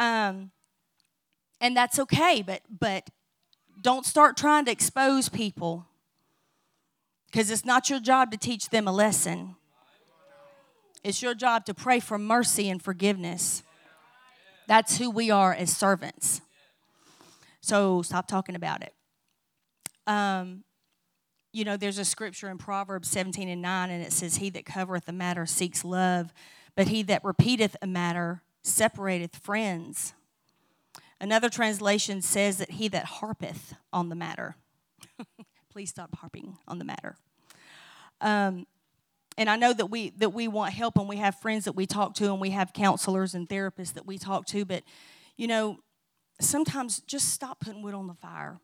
Um, 0.00 0.50
and 1.60 1.76
that's 1.76 2.00
okay, 2.00 2.42
but, 2.44 2.62
but 2.68 3.08
don't 3.80 4.04
start 4.04 4.36
trying 4.36 4.64
to 4.64 4.72
expose 4.72 5.28
people 5.28 5.86
because 7.26 7.50
it's 7.50 7.64
not 7.64 7.88
your 7.88 8.00
job 8.00 8.32
to 8.32 8.36
teach 8.36 8.70
them 8.70 8.88
a 8.88 8.92
lesson. 8.92 9.54
It's 11.06 11.22
your 11.22 11.36
job 11.36 11.66
to 11.66 11.72
pray 11.72 12.00
for 12.00 12.18
mercy 12.18 12.68
and 12.68 12.82
forgiveness. 12.82 13.62
That's 14.66 14.98
who 14.98 15.08
we 15.08 15.30
are 15.30 15.54
as 15.54 15.70
servants. 15.70 16.40
So 17.60 18.02
stop 18.02 18.26
talking 18.26 18.56
about 18.56 18.82
it. 18.82 18.92
Um, 20.08 20.64
you 21.52 21.64
know, 21.64 21.76
there's 21.76 21.98
a 21.98 22.04
scripture 22.04 22.50
in 22.50 22.58
Proverbs 22.58 23.08
17 23.08 23.48
and 23.48 23.62
9, 23.62 23.90
and 23.90 24.02
it 24.02 24.12
says, 24.12 24.38
He 24.38 24.50
that 24.50 24.66
covereth 24.66 25.08
a 25.08 25.12
matter 25.12 25.46
seeks 25.46 25.84
love, 25.84 26.32
but 26.74 26.88
he 26.88 27.04
that 27.04 27.22
repeateth 27.22 27.76
a 27.80 27.86
matter 27.86 28.42
separateth 28.64 29.36
friends. 29.36 30.12
Another 31.20 31.48
translation 31.48 32.20
says 32.20 32.58
that 32.58 32.72
he 32.72 32.88
that 32.88 33.04
harpeth 33.04 33.74
on 33.92 34.08
the 34.08 34.16
matter. 34.16 34.56
Please 35.70 35.90
stop 35.90 36.16
harping 36.16 36.58
on 36.66 36.80
the 36.80 36.84
matter. 36.84 37.14
Um, 38.20 38.66
and 39.38 39.50
I 39.50 39.56
know 39.56 39.72
that 39.72 39.86
we 39.86 40.10
that 40.18 40.30
we 40.30 40.48
want 40.48 40.72
help 40.72 40.96
and 40.98 41.08
we 41.08 41.16
have 41.16 41.34
friends 41.36 41.64
that 41.64 41.72
we 41.74 41.86
talk 41.86 42.14
to 42.14 42.30
and 42.32 42.40
we 42.40 42.50
have 42.50 42.72
counselors 42.72 43.34
and 43.34 43.48
therapists 43.48 43.94
that 43.94 44.06
we 44.06 44.18
talk 44.18 44.46
to, 44.46 44.64
but 44.64 44.82
you 45.36 45.46
know, 45.46 45.78
sometimes 46.40 47.00
just 47.00 47.30
stop 47.30 47.60
putting 47.60 47.82
wood 47.82 47.94
on 47.94 48.06
the 48.06 48.14
fire. 48.14 48.60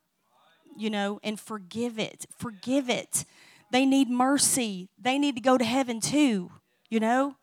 You 0.75 0.89
know, 0.89 1.21
and 1.23 1.39
forgive 1.39 1.99
it. 1.99 2.25
Forgive 2.39 2.89
it. 2.89 3.27
They 3.71 3.85
need 3.85 4.09
mercy. 4.09 4.89
They 4.99 5.19
need 5.19 5.35
to 5.35 5.43
go 5.43 5.59
to 5.59 5.65
heaven 5.65 6.01
too, 6.01 6.51
you 6.89 6.99
know? 6.99 7.37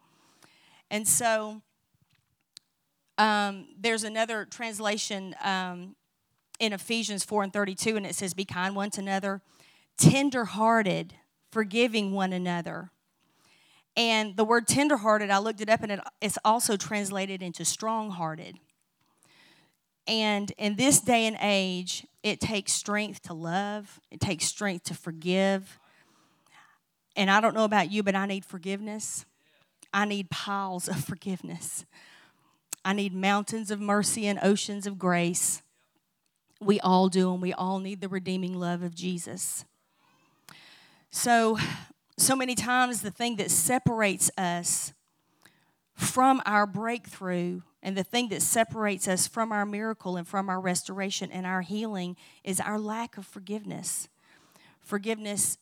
And 0.89 1.07
so 1.07 1.61
um, 3.19 3.67
there's 3.77 4.03
another 4.03 4.45
translation 4.45 5.35
um, 5.43 5.95
in 6.59 6.73
Ephesians 6.73 7.23
4 7.23 7.43
and 7.43 7.53
32, 7.53 7.97
and 7.97 8.05
it 8.05 8.15
says, 8.15 8.33
Be 8.33 8.45
kind 8.45 8.75
one 8.75 8.89
to 8.91 9.01
another, 9.01 9.41
tender 9.97 10.45
hearted, 10.45 11.13
forgiving 11.51 12.13
one 12.13 12.31
another. 12.31 12.91
And 13.95 14.37
the 14.37 14.43
word 14.43 14.67
tenderhearted, 14.67 15.29
I 15.29 15.39
looked 15.39 15.61
it 15.61 15.69
up, 15.69 15.81
and 15.83 15.91
it, 15.91 15.99
it's 16.21 16.37
also 16.45 16.77
translated 16.77 17.41
into 17.41 17.65
strong 17.65 18.11
hearted. 18.11 18.57
And 20.07 20.51
in 20.57 20.75
this 20.75 20.99
day 20.99 21.25
and 21.27 21.37
age, 21.41 22.07
it 22.23 22.39
takes 22.39 22.71
strength 22.73 23.21
to 23.23 23.33
love, 23.33 23.99
it 24.09 24.19
takes 24.19 24.45
strength 24.45 24.85
to 24.85 24.93
forgive. 24.93 25.79
And 27.15 27.29
I 27.29 27.41
don't 27.41 27.53
know 27.53 27.63
about 27.63 27.91
you, 27.91 28.01
but 28.01 28.15
I 28.15 28.25
need 28.25 28.45
forgiveness. 28.45 29.25
I 29.93 30.05
need 30.05 30.29
piles 30.29 30.87
of 30.87 31.03
forgiveness. 31.03 31.85
I 32.85 32.93
need 32.93 33.13
mountains 33.13 33.71
of 33.71 33.79
mercy 33.79 34.25
and 34.25 34.39
oceans 34.41 34.87
of 34.87 34.97
grace. 34.97 35.61
We 36.61 36.79
all 36.79 37.09
do, 37.09 37.33
and 37.33 37.41
we 37.41 37.53
all 37.53 37.79
need 37.79 38.01
the 38.01 38.09
redeeming 38.09 38.53
love 38.53 38.83
of 38.83 38.95
Jesus. 38.95 39.65
So, 41.11 41.57
so 42.19 42.35
many 42.35 42.55
times, 42.55 43.01
the 43.01 43.11
thing 43.11 43.37
that 43.37 43.49
separates 43.49 44.29
us 44.37 44.93
from 45.93 46.41
our 46.45 46.65
breakthrough 46.65 47.61
and 47.81 47.95
the 47.95 48.03
thing 48.03 48.29
that 48.29 48.41
separates 48.41 49.07
us 49.07 49.27
from 49.27 49.51
our 49.51 49.65
miracle 49.65 50.17
and 50.17 50.27
from 50.27 50.49
our 50.49 50.59
restoration 50.59 51.31
and 51.31 51.45
our 51.45 51.61
healing 51.61 52.17
is 52.43 52.59
our 52.59 52.77
lack 52.77 53.17
of 53.17 53.25
forgiveness. 53.25 54.09
Forgiveness 54.81 55.57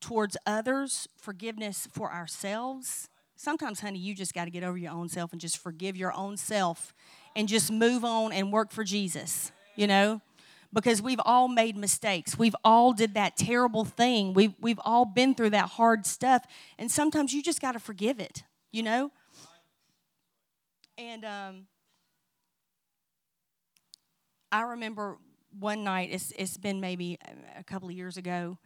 towards 0.00 0.36
others, 0.46 1.08
forgiveness 1.16 1.88
for 1.90 2.12
ourselves, 2.12 3.08
sometimes, 3.36 3.80
honey, 3.80 3.98
you 3.98 4.14
just 4.14 4.34
got 4.34 4.44
to 4.44 4.50
get 4.50 4.62
over 4.62 4.76
your 4.76 4.92
own 4.92 5.08
self 5.08 5.32
and 5.32 5.40
just 5.40 5.56
forgive 5.56 5.96
your 5.96 6.12
own 6.12 6.36
self 6.36 6.94
and 7.34 7.48
just 7.48 7.72
move 7.72 8.04
on 8.04 8.32
and 8.32 8.52
work 8.52 8.70
for 8.70 8.84
Jesus, 8.84 9.52
you 9.74 9.86
know? 9.86 10.20
Because 10.74 11.00
we've 11.00 11.20
all 11.24 11.48
made 11.48 11.76
mistakes. 11.76 12.36
We've 12.36 12.56
all 12.64 12.92
did 12.92 13.14
that 13.14 13.36
terrible 13.36 13.84
thing. 13.84 14.34
We've, 14.34 14.54
we've 14.60 14.80
all 14.84 15.04
been 15.04 15.34
through 15.34 15.50
that 15.50 15.70
hard 15.70 16.04
stuff. 16.04 16.44
And 16.78 16.90
sometimes 16.90 17.32
you 17.32 17.42
just 17.42 17.60
got 17.60 17.72
to 17.72 17.78
forgive 17.78 18.18
it, 18.18 18.42
you 18.72 18.82
know? 18.82 19.12
And 20.98 21.24
um, 21.24 21.66
I 24.50 24.62
remember 24.62 25.16
one 25.58 25.84
night, 25.84 26.10
it's, 26.12 26.32
it's 26.36 26.56
been 26.56 26.80
maybe 26.80 27.18
a 27.56 27.62
couple 27.62 27.88
of 27.88 27.94
years 27.94 28.16
ago, 28.16 28.58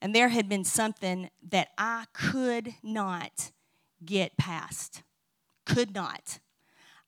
and 0.00 0.14
there 0.14 0.28
had 0.28 0.48
been 0.48 0.64
something 0.64 1.30
that 1.50 1.68
I 1.76 2.04
could 2.12 2.74
not 2.82 3.50
get 4.04 4.36
past. 4.36 5.02
Could 5.64 5.94
not. 5.94 6.38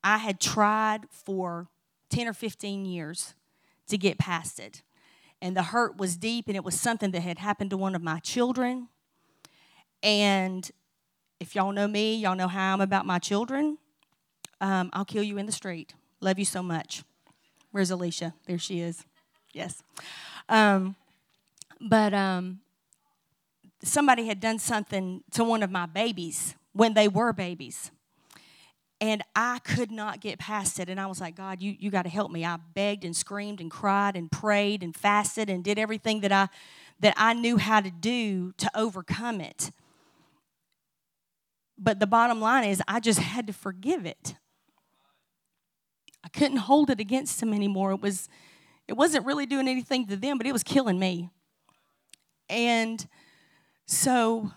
I 0.03 0.17
had 0.17 0.39
tried 0.41 1.01
for 1.09 1.67
10 2.09 2.27
or 2.27 2.33
15 2.33 2.85
years 2.85 3.35
to 3.89 3.97
get 3.97 4.17
past 4.17 4.59
it. 4.59 4.81
And 5.41 5.55
the 5.55 5.63
hurt 5.63 5.97
was 5.97 6.17
deep, 6.17 6.47
and 6.47 6.55
it 6.55 6.63
was 6.63 6.79
something 6.79 7.11
that 7.11 7.21
had 7.21 7.39
happened 7.39 7.69
to 7.69 7.77
one 7.77 7.95
of 7.95 8.01
my 8.01 8.19
children. 8.19 8.89
And 10.03 10.69
if 11.39 11.55
y'all 11.55 11.71
know 11.71 11.87
me, 11.87 12.15
y'all 12.15 12.35
know 12.35 12.47
how 12.47 12.73
I'm 12.73 12.81
about 12.81 13.05
my 13.05 13.19
children. 13.19 13.77
Um, 14.61 14.89
I'll 14.91 15.05
kill 15.05 15.23
you 15.23 15.37
in 15.37 15.45
the 15.45 15.51
street. 15.51 15.93
Love 16.19 16.37
you 16.37 16.45
so 16.45 16.61
much. 16.61 17.03
Where's 17.71 17.91
Alicia? 17.91 18.33
There 18.45 18.57
she 18.57 18.81
is. 18.81 19.05
Yes. 19.53 19.81
Um, 20.49 20.95
but 21.79 22.13
um, 22.13 22.59
somebody 23.83 24.27
had 24.27 24.39
done 24.39 24.59
something 24.59 25.23
to 25.31 25.43
one 25.43 25.63
of 25.63 25.71
my 25.71 25.85
babies 25.85 26.55
when 26.73 26.93
they 26.93 27.07
were 27.07 27.31
babies. 27.31 27.91
And 29.01 29.23
I 29.33 29.59
could 29.59 29.91
not 29.91 30.19
get 30.19 30.39
past 30.39 30.79
it. 30.79 30.89
And 30.89 30.99
I 30.99 31.05
was 31.05 31.21
like, 31.21 31.35
God, 31.35 31.61
you, 31.61 31.75
you 31.79 31.89
got 31.89 32.03
to 32.03 32.09
help 32.09 32.31
me. 32.31 32.43
I 32.43 32.57
begged 32.73 33.05
and 33.05 33.15
screamed 33.15 33.61
and 33.61 33.71
cried 33.71 34.17
and 34.17 34.29
prayed 34.29 34.83
and 34.83 34.93
fasted 34.93 35.49
and 35.49 35.63
did 35.63 35.79
everything 35.79 36.19
that 36.21 36.33
I, 36.33 36.49
that 36.99 37.13
I 37.15 37.33
knew 37.33 37.57
how 37.57 37.79
to 37.79 37.89
do 37.89 38.51
to 38.57 38.69
overcome 38.75 39.39
it. 39.39 39.71
But 41.77 42.01
the 42.01 42.07
bottom 42.07 42.41
line 42.41 42.65
is, 42.65 42.81
I 42.89 42.99
just 42.99 43.19
had 43.19 43.47
to 43.47 43.53
forgive 43.53 44.05
it. 44.05 44.35
I 46.23 46.27
couldn't 46.27 46.57
hold 46.57 46.89
it 46.89 46.99
against 46.99 47.41
him 47.41 47.53
anymore. 47.53 47.91
It 47.91 48.01
was, 48.01 48.27
it 48.87 48.93
wasn't 48.93 49.25
really 49.25 49.45
doing 49.45 49.69
anything 49.69 50.07
to 50.07 50.17
them, 50.17 50.37
but 50.37 50.45
it 50.45 50.51
was 50.51 50.63
killing 50.63 50.99
me. 50.99 51.29
And 52.49 53.07
so 53.85 54.51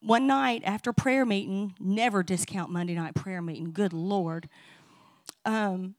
one 0.00 0.26
night 0.26 0.62
after 0.64 0.92
prayer 0.92 1.26
meeting, 1.26 1.74
never 1.78 2.22
discount 2.22 2.70
Monday 2.70 2.94
night 2.94 3.14
prayer 3.14 3.42
meeting, 3.42 3.72
good 3.72 3.92
Lord. 3.92 4.48
Um, 5.44 5.94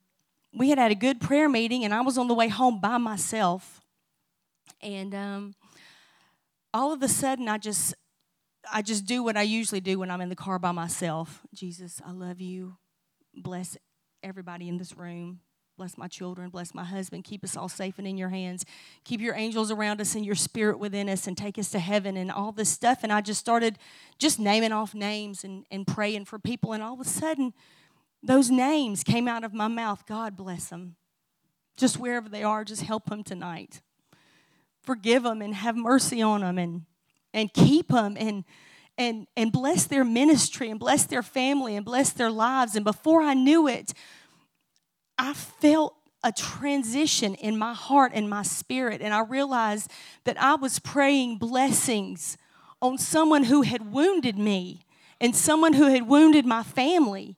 we 0.53 0.70
had 0.70 0.77
had 0.77 0.91
a 0.91 0.96
good 0.96 1.22
prayer 1.22 1.48
meeting, 1.48 1.86
and 1.86 1.93
I 1.93 2.01
was 2.01 2.17
on 2.17 2.27
the 2.27 2.34
way 2.34 2.48
home 2.48 2.79
by 2.79 2.98
myself. 2.98 3.81
And 4.81 5.13
um, 5.13 5.55
all 6.74 6.91
of 6.91 7.01
a 7.03 7.08
sudden, 7.08 7.48
I 7.48 7.58
just, 7.58 7.93
I 8.72 8.81
just 8.81 9.05
do 9.05 9.24
what 9.24 9.38
I 9.38 9.43
usually 9.43 9.81
do 9.81 10.00
when 10.00 10.12
I'm 10.12 10.22
in 10.22 10.29
the 10.29 10.36
car 10.36 10.60
by 10.60 10.72
myself. 10.72 11.41
Jesus, 11.53 12.01
I 12.05 12.12
love 12.12 12.41
you. 12.41 12.77
Bless 13.36 13.77
everybody 14.24 14.67
in 14.67 14.77
this 14.77 14.98
room. 14.98 15.39
Bless 15.81 15.97
my 15.97 16.07
children, 16.07 16.51
bless 16.51 16.75
my 16.75 16.83
husband. 16.83 17.23
Keep 17.23 17.43
us 17.43 17.57
all 17.57 17.67
safe 17.67 17.97
and 17.97 18.05
in 18.05 18.15
your 18.15 18.29
hands. 18.29 18.67
Keep 19.03 19.19
your 19.19 19.33
angels 19.33 19.71
around 19.71 20.00
us 20.00 20.13
and 20.13 20.23
your 20.23 20.35
spirit 20.35 20.77
within 20.77 21.09
us 21.09 21.25
and 21.25 21.35
take 21.35 21.57
us 21.57 21.71
to 21.71 21.79
heaven 21.79 22.17
and 22.17 22.31
all 22.31 22.51
this 22.51 22.69
stuff. 22.69 23.00
And 23.01 23.11
I 23.11 23.19
just 23.21 23.39
started 23.39 23.79
just 24.19 24.39
naming 24.39 24.71
off 24.71 24.93
names 24.93 25.43
and, 25.43 25.65
and 25.71 25.88
praying 25.88 26.25
for 26.25 26.38
people. 26.38 26.73
And 26.73 26.83
all 26.83 26.93
of 26.93 27.00
a 27.00 27.03
sudden, 27.03 27.51
those 28.21 28.51
names 28.51 29.03
came 29.03 29.27
out 29.27 29.43
of 29.43 29.55
my 29.55 29.67
mouth. 29.67 30.05
God 30.05 30.38
bless 30.38 30.67
them. 30.67 30.97
Just 31.77 31.97
wherever 31.97 32.29
they 32.29 32.43
are, 32.43 32.63
just 32.63 32.83
help 32.83 33.09
them 33.09 33.23
tonight. 33.23 33.81
Forgive 34.83 35.23
them 35.23 35.41
and 35.41 35.55
have 35.55 35.75
mercy 35.75 36.21
on 36.21 36.41
them 36.41 36.59
and, 36.59 36.85
and 37.33 37.51
keep 37.51 37.88
them 37.88 38.17
and, 38.19 38.43
and, 39.00 39.25
and 39.35 39.51
bless 39.51 39.85
their 39.85 40.03
ministry 40.03 40.69
and 40.69 40.79
bless 40.79 41.05
their 41.05 41.23
family 41.23 41.75
and 41.75 41.83
bless 41.83 42.11
their 42.11 42.29
lives. 42.29 42.75
And 42.75 42.85
before 42.85 43.23
I 43.23 43.33
knew 43.33 43.67
it, 43.67 43.95
I 45.21 45.34
felt 45.34 45.95
a 46.23 46.31
transition 46.31 47.36
in 47.36 47.55
my 47.55 47.75
heart 47.75 48.12
and 48.15 48.27
my 48.27 48.41
spirit. 48.41 49.01
And 49.01 49.13
I 49.13 49.21
realized 49.21 49.91
that 50.23 50.41
I 50.41 50.55
was 50.55 50.79
praying 50.79 51.38
blessings 51.38 52.38
on 52.81 52.97
someone 52.97 53.43
who 53.43 53.62
had 53.62 53.93
wounded 53.93 54.36
me 54.36 54.81
and 55.19 55.36
someone 55.36 55.73
who 55.73 55.86
had 55.89 56.07
wounded 56.07 56.47
my 56.47 56.63
family. 56.63 57.38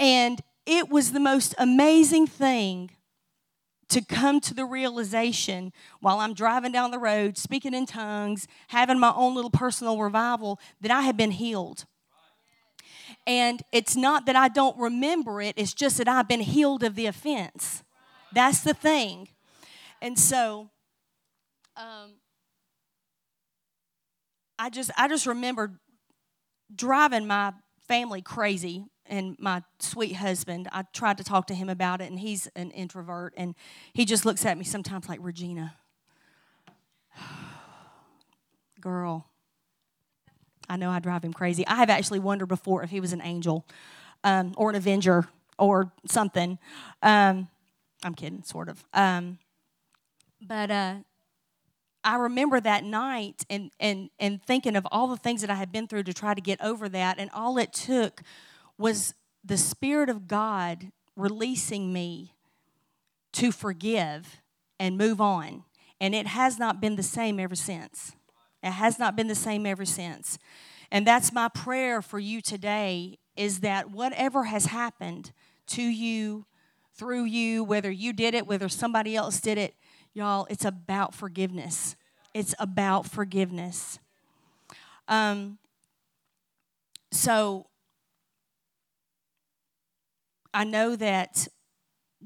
And 0.00 0.40
it 0.66 0.88
was 0.88 1.12
the 1.12 1.20
most 1.20 1.54
amazing 1.58 2.26
thing 2.26 2.90
to 3.88 4.04
come 4.04 4.40
to 4.40 4.52
the 4.52 4.64
realization 4.64 5.72
while 6.00 6.18
I'm 6.18 6.34
driving 6.34 6.72
down 6.72 6.90
the 6.90 6.98
road, 6.98 7.38
speaking 7.38 7.72
in 7.72 7.86
tongues, 7.86 8.48
having 8.66 8.98
my 8.98 9.12
own 9.14 9.36
little 9.36 9.50
personal 9.50 10.00
revival, 10.00 10.58
that 10.80 10.90
I 10.90 11.02
had 11.02 11.16
been 11.16 11.30
healed. 11.30 11.84
And 13.26 13.62
it's 13.72 13.96
not 13.96 14.26
that 14.26 14.36
I 14.36 14.48
don't 14.48 14.78
remember 14.78 15.40
it, 15.40 15.54
it's 15.56 15.74
just 15.74 15.98
that 15.98 16.08
I've 16.08 16.28
been 16.28 16.40
healed 16.40 16.82
of 16.82 16.94
the 16.94 17.06
offense. 17.06 17.82
That's 18.32 18.60
the 18.60 18.74
thing. 18.74 19.28
And 20.02 20.18
so, 20.18 20.70
um, 21.76 22.14
I 24.58 24.70
just 24.70 24.90
I 24.96 25.08
just 25.08 25.26
remember 25.26 25.80
driving 26.74 27.26
my 27.26 27.52
family 27.86 28.22
crazy 28.22 28.86
and 29.08 29.36
my 29.38 29.62
sweet 29.78 30.14
husband. 30.14 30.68
I 30.72 30.84
tried 30.92 31.18
to 31.18 31.24
talk 31.24 31.46
to 31.48 31.54
him 31.54 31.68
about 31.68 32.00
it, 32.00 32.10
and 32.10 32.18
he's 32.18 32.48
an 32.56 32.70
introvert, 32.72 33.34
and 33.36 33.54
he 33.92 34.04
just 34.04 34.24
looks 34.24 34.44
at 34.44 34.58
me 34.58 34.64
sometimes 34.64 35.08
like 35.08 35.20
Regina, 35.22 35.76
girl. 38.80 39.30
I 40.68 40.76
know 40.76 40.90
I 40.90 40.98
drive 40.98 41.24
him 41.24 41.32
crazy. 41.32 41.66
I 41.66 41.76
have 41.76 41.90
actually 41.90 42.18
wondered 42.18 42.46
before 42.46 42.82
if 42.82 42.90
he 42.90 43.00
was 43.00 43.12
an 43.12 43.22
angel 43.22 43.66
um, 44.24 44.54
or 44.56 44.70
an 44.70 44.76
avenger 44.76 45.28
or 45.58 45.92
something. 46.06 46.58
Um, 47.02 47.48
I'm 48.04 48.14
kidding, 48.14 48.42
sort 48.42 48.68
of. 48.68 48.84
Um, 48.92 49.38
but 50.40 50.70
uh, 50.70 50.94
I 52.04 52.16
remember 52.16 52.60
that 52.60 52.84
night 52.84 53.44
and, 53.48 53.70
and, 53.80 54.10
and 54.18 54.42
thinking 54.42 54.76
of 54.76 54.86
all 54.92 55.08
the 55.08 55.16
things 55.16 55.40
that 55.40 55.50
I 55.50 55.54
had 55.54 55.72
been 55.72 55.88
through 55.88 56.04
to 56.04 56.14
try 56.14 56.34
to 56.34 56.40
get 56.40 56.60
over 56.62 56.88
that. 56.88 57.18
And 57.18 57.30
all 57.32 57.58
it 57.58 57.72
took 57.72 58.22
was 58.78 59.14
the 59.44 59.56
Spirit 59.56 60.08
of 60.08 60.28
God 60.28 60.92
releasing 61.16 61.92
me 61.92 62.34
to 63.32 63.50
forgive 63.50 64.40
and 64.78 64.98
move 64.98 65.20
on. 65.20 65.64
And 66.00 66.14
it 66.14 66.26
has 66.26 66.58
not 66.58 66.80
been 66.80 66.96
the 66.96 67.02
same 67.02 67.40
ever 67.40 67.54
since. 67.54 68.12
It 68.62 68.72
has 68.72 68.98
not 68.98 69.16
been 69.16 69.28
the 69.28 69.34
same 69.34 69.66
ever 69.66 69.84
since. 69.84 70.38
And 70.90 71.06
that's 71.06 71.32
my 71.32 71.48
prayer 71.48 72.02
for 72.02 72.18
you 72.18 72.40
today 72.40 73.18
is 73.36 73.60
that 73.60 73.90
whatever 73.90 74.44
has 74.44 74.66
happened 74.66 75.32
to 75.68 75.82
you, 75.82 76.46
through 76.94 77.24
you, 77.24 77.62
whether 77.62 77.90
you 77.90 78.12
did 78.12 78.34
it, 78.34 78.46
whether 78.46 78.68
somebody 78.68 79.14
else 79.14 79.40
did 79.40 79.58
it, 79.58 79.74
y'all, 80.14 80.46
it's 80.48 80.64
about 80.64 81.14
forgiveness. 81.14 81.96
It's 82.32 82.54
about 82.58 83.06
forgiveness. 83.06 83.98
Um, 85.08 85.58
so 87.10 87.66
I 90.54 90.64
know 90.64 90.96
that 90.96 91.48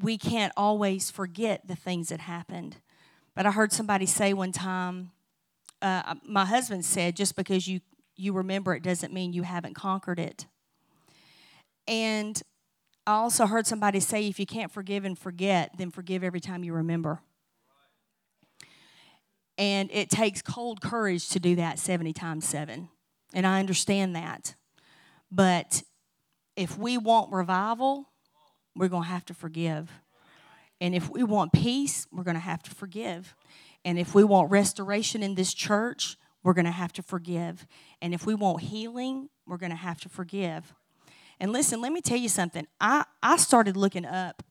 we 0.01 0.17
can't 0.17 0.53
always 0.57 1.11
forget 1.11 1.67
the 1.67 1.77
things 1.77 2.11
that 2.11 2.21
happened. 2.21 2.77
But 3.35 3.47
I 3.47 3.51
heard 3.51 3.73
somebody 3.73 4.07
say 4.07 4.33
one 4.33 4.53
time, 4.53 5.11
uh, 5.83 6.15
my 6.27 6.45
husband 6.45 6.85
said, 6.85 7.17
just 7.17 7.37
because 7.37 7.67
you, 7.67 7.81
you 8.17 8.33
remember 8.33 8.75
it 8.75 8.83
doesn't 8.83 9.13
mean 9.13 9.33
you 9.33 9.43
haven't 9.43 9.75
conquered 9.75 10.19
it. 10.19 10.47
And 11.87 12.41
I 13.07 13.13
also 13.13 13.47
heard 13.47 13.67
somebody 13.67 14.01
say, 14.01 14.29
if 14.29 14.39
you 14.39 14.47
can't 14.47 14.71
forgive 14.71 15.05
and 15.05 15.19
forget, 15.19 15.73
then 15.79 15.91
forgive 15.91 16.23
every 16.23 16.41
time 16.41 16.63
you 16.63 16.75
remember. 16.75 17.21
And 19.59 19.91
it 19.93 20.09
takes 20.09 20.41
cold 20.41 20.81
courage 20.81 21.29
to 21.31 21.41
do 21.41 21.57
that 21.57 21.79
70 21.79 22.13
times 22.13 22.47
7. 22.47 22.89
And 23.35 23.47
I 23.47 23.61
understand 23.61 24.17
that. 24.17 24.55
But 25.31 25.83
if 26.57 26.79
we 26.79 26.99
want 26.99 27.33
revival, 27.33 28.07
we're 28.75 28.89
going 28.89 29.05
to 29.05 29.09
have 29.09 29.25
to 29.27 29.35
forgive. 29.35 29.91
And 30.81 30.95
if 30.95 31.11
we 31.11 31.23
want 31.23 31.53
peace, 31.53 32.07
we're 32.11 32.25
going 32.25 32.35
to 32.35 32.41
have 32.41 32.63
to 32.65 32.71
forgive. 32.71 33.35
And 33.85 33.99
if 33.99 34.15
we 34.15 34.25
want 34.25 34.51
restoration 34.51 35.23
in 35.23 35.35
this 35.35 35.55
church, 35.55 36.17
we're 36.43 36.55
going 36.55 36.67
to 36.67 36.71
have 36.71 36.93
to 36.95 37.03
forgive. 37.03 37.67
And 38.01 38.15
if 38.15 38.27
we 38.27 38.35
want 38.35 38.63
healing, 38.63 39.29
we're 39.47 39.57
going 39.57 39.71
to 39.71 39.77
have 39.77 40.01
to 40.01 40.09
forgive. 40.09 40.75
And 41.39 41.53
listen, 41.53 41.81
let 41.81 41.93
me 41.93 42.01
tell 42.01 42.19
you 42.19 42.29
something. 42.29 42.67
I, 42.81 43.05
I 43.23 43.37
started 43.37 43.77
looking 43.77 44.05
up 44.05 44.43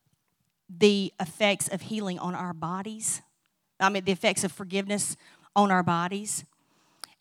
the 0.70 1.14
effects 1.20 1.68
of 1.68 1.82
healing 1.82 2.20
on 2.20 2.36
our 2.36 2.54
bodies. 2.54 3.22
I 3.80 3.90
mean, 3.90 4.04
the 4.04 4.12
effects 4.12 4.44
of 4.44 4.52
forgiveness 4.52 5.16
on 5.56 5.72
our 5.72 5.84
bodies 5.84 6.46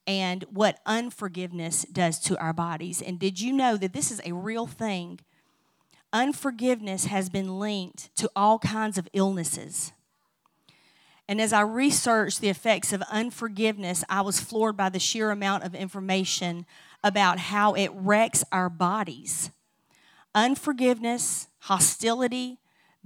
and 0.07 0.45
what 0.51 0.81
unforgiveness 0.87 1.85
does 1.93 2.19
to 2.21 2.39
our 2.39 2.55
bodies. 2.55 3.03
And 3.03 3.19
did 3.19 3.41
you 3.41 3.53
know 3.53 3.77
that 3.77 3.93
this 3.93 4.11
is 4.11 4.21
a 4.25 4.33
real 4.33 4.67
thing? 4.67 5.21
Unforgiveness 6.13 7.05
has 7.05 7.29
been 7.29 7.59
linked 7.59 8.15
to 8.17 8.31
all 8.35 8.59
kinds 8.59 8.97
of 8.97 9.07
illnesses. 9.13 9.93
And 11.29 11.41
as 11.43 11.53
I 11.53 11.61
researched 11.61 12.41
the 12.41 12.49
effects 12.49 12.93
of 12.93 13.03
unforgiveness, 13.03 14.03
I 14.09 14.23
was 14.23 14.41
floored 14.41 14.77
by 14.77 14.89
the 14.89 14.99
sheer 14.99 15.31
amount 15.31 15.65
of 15.65 15.75
information 15.75 16.65
about 17.05 17.39
how 17.39 17.75
it 17.75 17.91
wrecks 17.95 18.43
our 18.51 18.71
bodies. 18.71 19.51
Unforgiveness, 20.35 21.49
hostility, 21.61 22.59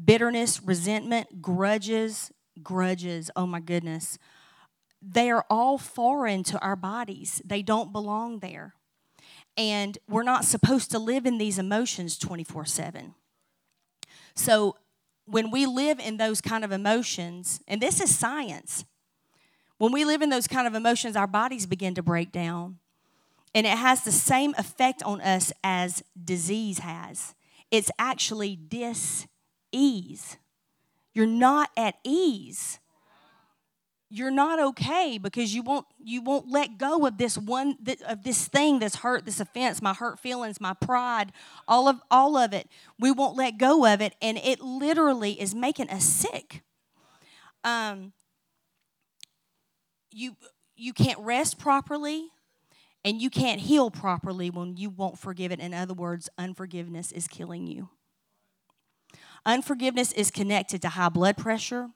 bitterness, 0.03 0.63
resentment, 0.63 1.43
grudges, 1.43 2.31
grudges, 2.63 3.31
oh 3.35 3.47
my 3.47 3.61
goodness. 3.61 4.19
They 5.01 5.31
are 5.31 5.45
all 5.51 5.79
foreign 5.79 6.45
to 6.45 6.61
our 6.61 6.77
bodies, 6.77 7.43
they 7.45 7.63
don't 7.63 7.93
belong 7.93 8.39
there. 8.39 8.75
And 9.57 9.99
we're 10.09 10.23
not 10.23 10.45
supposed 10.45 10.91
to 10.93 10.99
live 10.99 11.27
in 11.27 11.39
these 11.39 11.59
emotions 11.59 12.17
24 12.17 12.65
7. 12.67 13.15
So 14.35 14.77
when 15.27 15.51
we 15.51 15.67
live 15.67 15.99
in 15.99 16.17
those 16.17 16.41
kind 16.41 16.65
of 16.65 16.73
emotions, 16.73 17.61
and 17.69 17.81
this 17.81 18.01
is 18.01 18.15
science, 18.15 18.85
when 19.79 19.93
we 19.93 20.05
live 20.05 20.23
in 20.23 20.31
those 20.31 20.47
kind 20.47 20.67
of 20.67 20.75
emotions, 20.75 21.17
our 21.17 21.27
bodies 21.27 21.67
begin 21.67 21.95
to 21.95 22.03
break 22.03 22.31
down. 22.33 22.79
And 23.55 23.67
it 23.67 23.77
has 23.77 24.03
the 24.03 24.13
same 24.13 24.55
effect 24.57 25.03
on 25.03 25.21
us 25.21 25.53
as 25.63 26.03
disease 26.25 26.79
has. 26.79 27.35
It's 27.71 27.91
actually 27.99 28.57
dis 28.57 29.27
ease. 29.73 30.37
You're 31.15 31.27
not 31.27 31.71
at 31.77 31.97
ease 32.05 32.79
you're 34.13 34.31
not 34.31 34.61
okay 34.61 35.17
because 35.17 35.55
you 35.55 35.63
won't 35.63 35.87
you 35.99 36.21
won't 36.21 36.51
let 36.51 36.77
go 36.77 37.07
of 37.07 37.17
this 37.17 37.39
one 37.39 37.79
of 38.07 38.23
this 38.23 38.47
thing 38.47 38.79
this 38.79 38.97
hurt 38.97 39.25
this 39.25 39.41
offense 39.41 39.81
my 39.81 39.95
hurt 39.95 40.19
feelings 40.19 40.61
my 40.61 40.75
pride 40.75 41.33
all 41.67 41.89
of 41.89 41.99
all 42.11 42.37
of 42.37 42.53
it. 42.53 42.69
We 43.01 43.11
won't 43.11 43.39
let 43.39 43.57
go 43.57 43.87
of 43.87 44.03
it 44.03 44.15
and 44.21 44.37
it 44.37 44.61
literally 44.61 45.41
is 45.41 45.55
making 45.55 45.89
us 45.89 46.05
sick. 46.05 46.63
Um 47.65 48.13
you 50.11 50.37
you 50.77 50.93
can't 50.93 51.19
rest 51.21 51.59
properly 51.59 52.29
and 53.03 53.23
you 53.23 53.31
can't 53.31 53.63
heal 53.63 53.91
properly 53.91 54.51
when 54.51 54.77
you 54.77 54.91
won't 54.91 55.19
forgive 55.19 55.53
it. 55.53 55.59
In 55.59 55.73
other 55.73 55.95
words 55.95 56.29
unforgiveness 56.37 57.13
is 57.13 57.27
killing 57.27 57.67
you. 57.67 57.89
Unforgiveness 59.47 60.13
is 60.13 60.31
connected 60.31 60.83
to 60.83 60.91
high 60.91 61.09
blood 61.09 61.39
pressure 61.39 61.89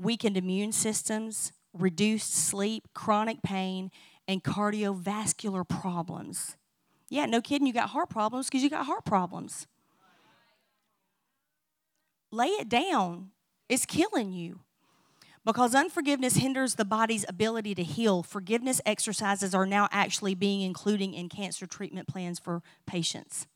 weakened 0.00 0.36
immune 0.36 0.72
systems, 0.72 1.52
reduced 1.72 2.32
sleep, 2.32 2.88
chronic 2.94 3.42
pain, 3.42 3.90
and 4.26 4.42
cardiovascular 4.42 5.68
problems. 5.68 6.56
Yeah, 7.08 7.26
no 7.26 7.40
kidding, 7.40 7.66
you 7.66 7.72
got 7.72 7.90
heart 7.90 8.08
problems 8.08 8.46
because 8.46 8.62
you 8.62 8.70
got 8.70 8.86
heart 8.86 9.04
problems. 9.04 9.66
Lay 12.30 12.46
it 12.46 12.68
down, 12.68 13.30
it's 13.68 13.84
killing 13.84 14.32
you. 14.32 14.60
Because 15.44 15.74
unforgiveness 15.74 16.36
hinders 16.36 16.74
the 16.74 16.84
body's 16.84 17.24
ability 17.28 17.74
to 17.74 17.82
heal, 17.82 18.22
forgiveness 18.22 18.80
exercises 18.84 19.54
are 19.54 19.66
now 19.66 19.88
actually 19.90 20.34
being 20.34 20.60
included 20.60 21.12
in 21.14 21.28
cancer 21.28 21.66
treatment 21.66 22.06
plans 22.06 22.38
for 22.38 22.62
patients. 22.86 23.46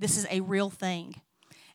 This 0.00 0.16
is 0.16 0.26
a 0.30 0.40
real 0.40 0.70
thing. 0.70 1.14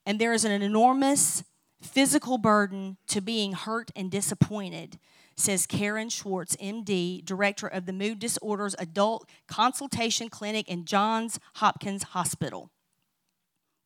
And 0.06 0.20
there 0.20 0.34
is 0.34 0.44
an 0.44 0.52
enormous 0.52 1.42
physical 1.84 2.38
burden 2.38 2.96
to 3.08 3.20
being 3.20 3.52
hurt 3.52 3.90
and 3.94 4.10
disappointed, 4.10 4.98
says 5.36 5.66
Karen 5.66 6.10
Swartz, 6.10 6.56
MD, 6.56 7.24
director 7.24 7.66
of 7.66 7.86
the 7.86 7.92
Mood 7.92 8.18
Disorders 8.18 8.74
Adult 8.78 9.28
Consultation 9.46 10.28
Clinic 10.28 10.68
in 10.68 10.84
Johns 10.84 11.38
Hopkins 11.56 12.02
Hospital. 12.04 12.70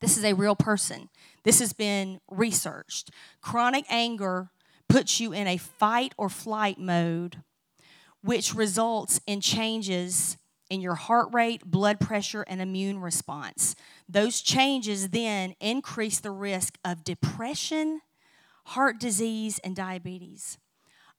This 0.01 0.17
is 0.17 0.23
a 0.23 0.33
real 0.33 0.55
person. 0.55 1.09
This 1.43 1.59
has 1.59 1.73
been 1.73 2.21
researched. 2.29 3.11
Chronic 3.41 3.85
anger 3.89 4.49
puts 4.87 5.19
you 5.19 5.33
in 5.33 5.47
a 5.47 5.57
fight 5.57 6.13
or 6.17 6.29
flight 6.29 6.79
mode, 6.79 7.43
which 8.21 8.55
results 8.55 9.19
in 9.27 9.41
changes 9.41 10.37
in 10.69 10.81
your 10.81 10.95
heart 10.95 11.33
rate, 11.33 11.65
blood 11.65 11.99
pressure, 11.99 12.43
and 12.43 12.61
immune 12.61 12.99
response. 12.99 13.75
Those 14.07 14.41
changes 14.41 15.09
then 15.09 15.55
increase 15.59 16.19
the 16.19 16.31
risk 16.31 16.77
of 16.85 17.03
depression, 17.03 18.01
heart 18.65 18.99
disease, 18.99 19.59
and 19.63 19.75
diabetes. 19.75 20.57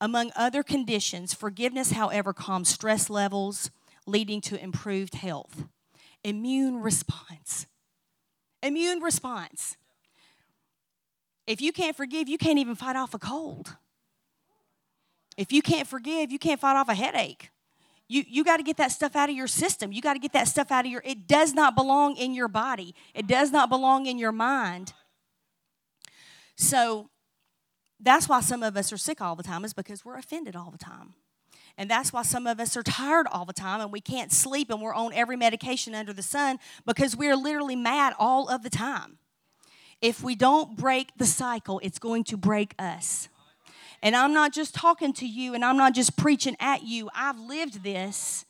Among 0.01 0.31
other 0.35 0.63
conditions, 0.63 1.35
forgiveness, 1.35 1.93
however, 1.93 2.33
calms 2.33 2.69
stress 2.69 3.11
levels, 3.11 3.71
leading 4.07 4.41
to 4.43 4.63
improved 4.63 5.15
health. 5.15 5.65
Immune 6.25 6.81
response. 6.81 7.67
Immune 8.63 9.01
response. 9.01 9.77
If 11.47 11.61
you 11.61 11.73
can't 11.73 11.97
forgive, 11.97 12.29
you 12.29 12.39
can't 12.39 12.59
even 12.59 12.77
fight 12.77 12.97
off 12.97 13.15
a 13.15 13.19
cold. 13.19 13.77
If 15.37 15.53
you 15.53 15.63
can't 15.63 15.89
forgive, 15.89 16.31
you 16.31 16.39
can't 16.39 16.61
fight 16.61 16.77
off 16.77 16.89
a 16.89 16.95
headache. 16.95 17.51
You, 18.11 18.25
you 18.27 18.43
got 18.43 18.57
to 18.57 18.65
get 18.65 18.77
that 18.79 18.91
stuff 18.91 19.15
out 19.15 19.31
of 19.31 19.37
your 19.37 19.47
system. 19.47 19.93
You 19.93 20.03
got 20.03 20.15
to 20.15 20.19
get 20.19 20.33
that 20.33 20.49
stuff 20.49 20.73
out 20.73 20.85
of 20.85 20.91
your, 20.91 21.01
it 21.05 21.29
does 21.29 21.55
not 21.55 21.77
belong 21.77 22.17
in 22.17 22.35
your 22.35 22.49
body. 22.49 22.93
It 23.15 23.29
does 23.29 23.53
not 23.53 23.69
belong 23.69 24.07
in 24.07 24.19
your 24.19 24.33
mind. 24.33 24.95
So 26.57 27.09
that's 28.01 28.29
why 28.29 28.41
some 28.41 28.65
of 28.65 28.77
us 28.77 28.93
are 28.93 28.97
sick 28.97 29.21
all 29.21 29.37
the 29.37 29.45
time, 29.45 29.65
is 29.65 29.73
because 29.73 30.05
we're 30.05 30.19
offended 30.19 30.57
all 30.57 30.73
the 30.73 30.77
time. 30.77 31.15
And 31.79 31.89
that's 31.89 32.13
why 32.13 32.23
some 32.23 32.49
of 32.49 32.59
us 32.59 32.77
are 32.77 32.83
tired 32.83 33.29
all 33.31 33.45
the 33.45 33.53
time 33.53 33.81
and 33.81 33.93
we 33.93 34.01
can't 34.01 34.33
sleep 34.33 34.71
and 34.71 34.83
we're 34.83 34.93
on 34.93 35.13
every 35.13 35.37
medication 35.37 35.95
under 35.95 36.13
the 36.13 36.21
sun 36.21 36.59
because 36.85 37.15
we're 37.15 37.37
literally 37.37 37.77
mad 37.77 38.15
all 38.19 38.49
of 38.49 38.65
the 38.65 38.71
time. 38.71 39.19
If 40.03 40.21
we 40.21 40.35
don't 40.35 40.77
break 40.77 41.11
the 41.17 41.27
cycle, 41.27 41.81
it's 41.85 42.01
going 42.01 42.25
to 42.25 42.37
break 42.37 42.75
us. 42.77 43.29
And 44.03 44.17
I'm 44.17 44.33
not 44.33 44.53
just 44.53 44.75
talking 44.75 45.13
to 45.15 45.27
you 45.27 45.55
and 45.55 45.65
I'm 45.65 45.77
not 45.77 45.95
just 45.95 46.17
preaching 46.17 46.57
at 46.59 46.83
you. 46.83 47.11
I've 47.15 47.39
lived 47.39 47.83
this. 47.83 48.45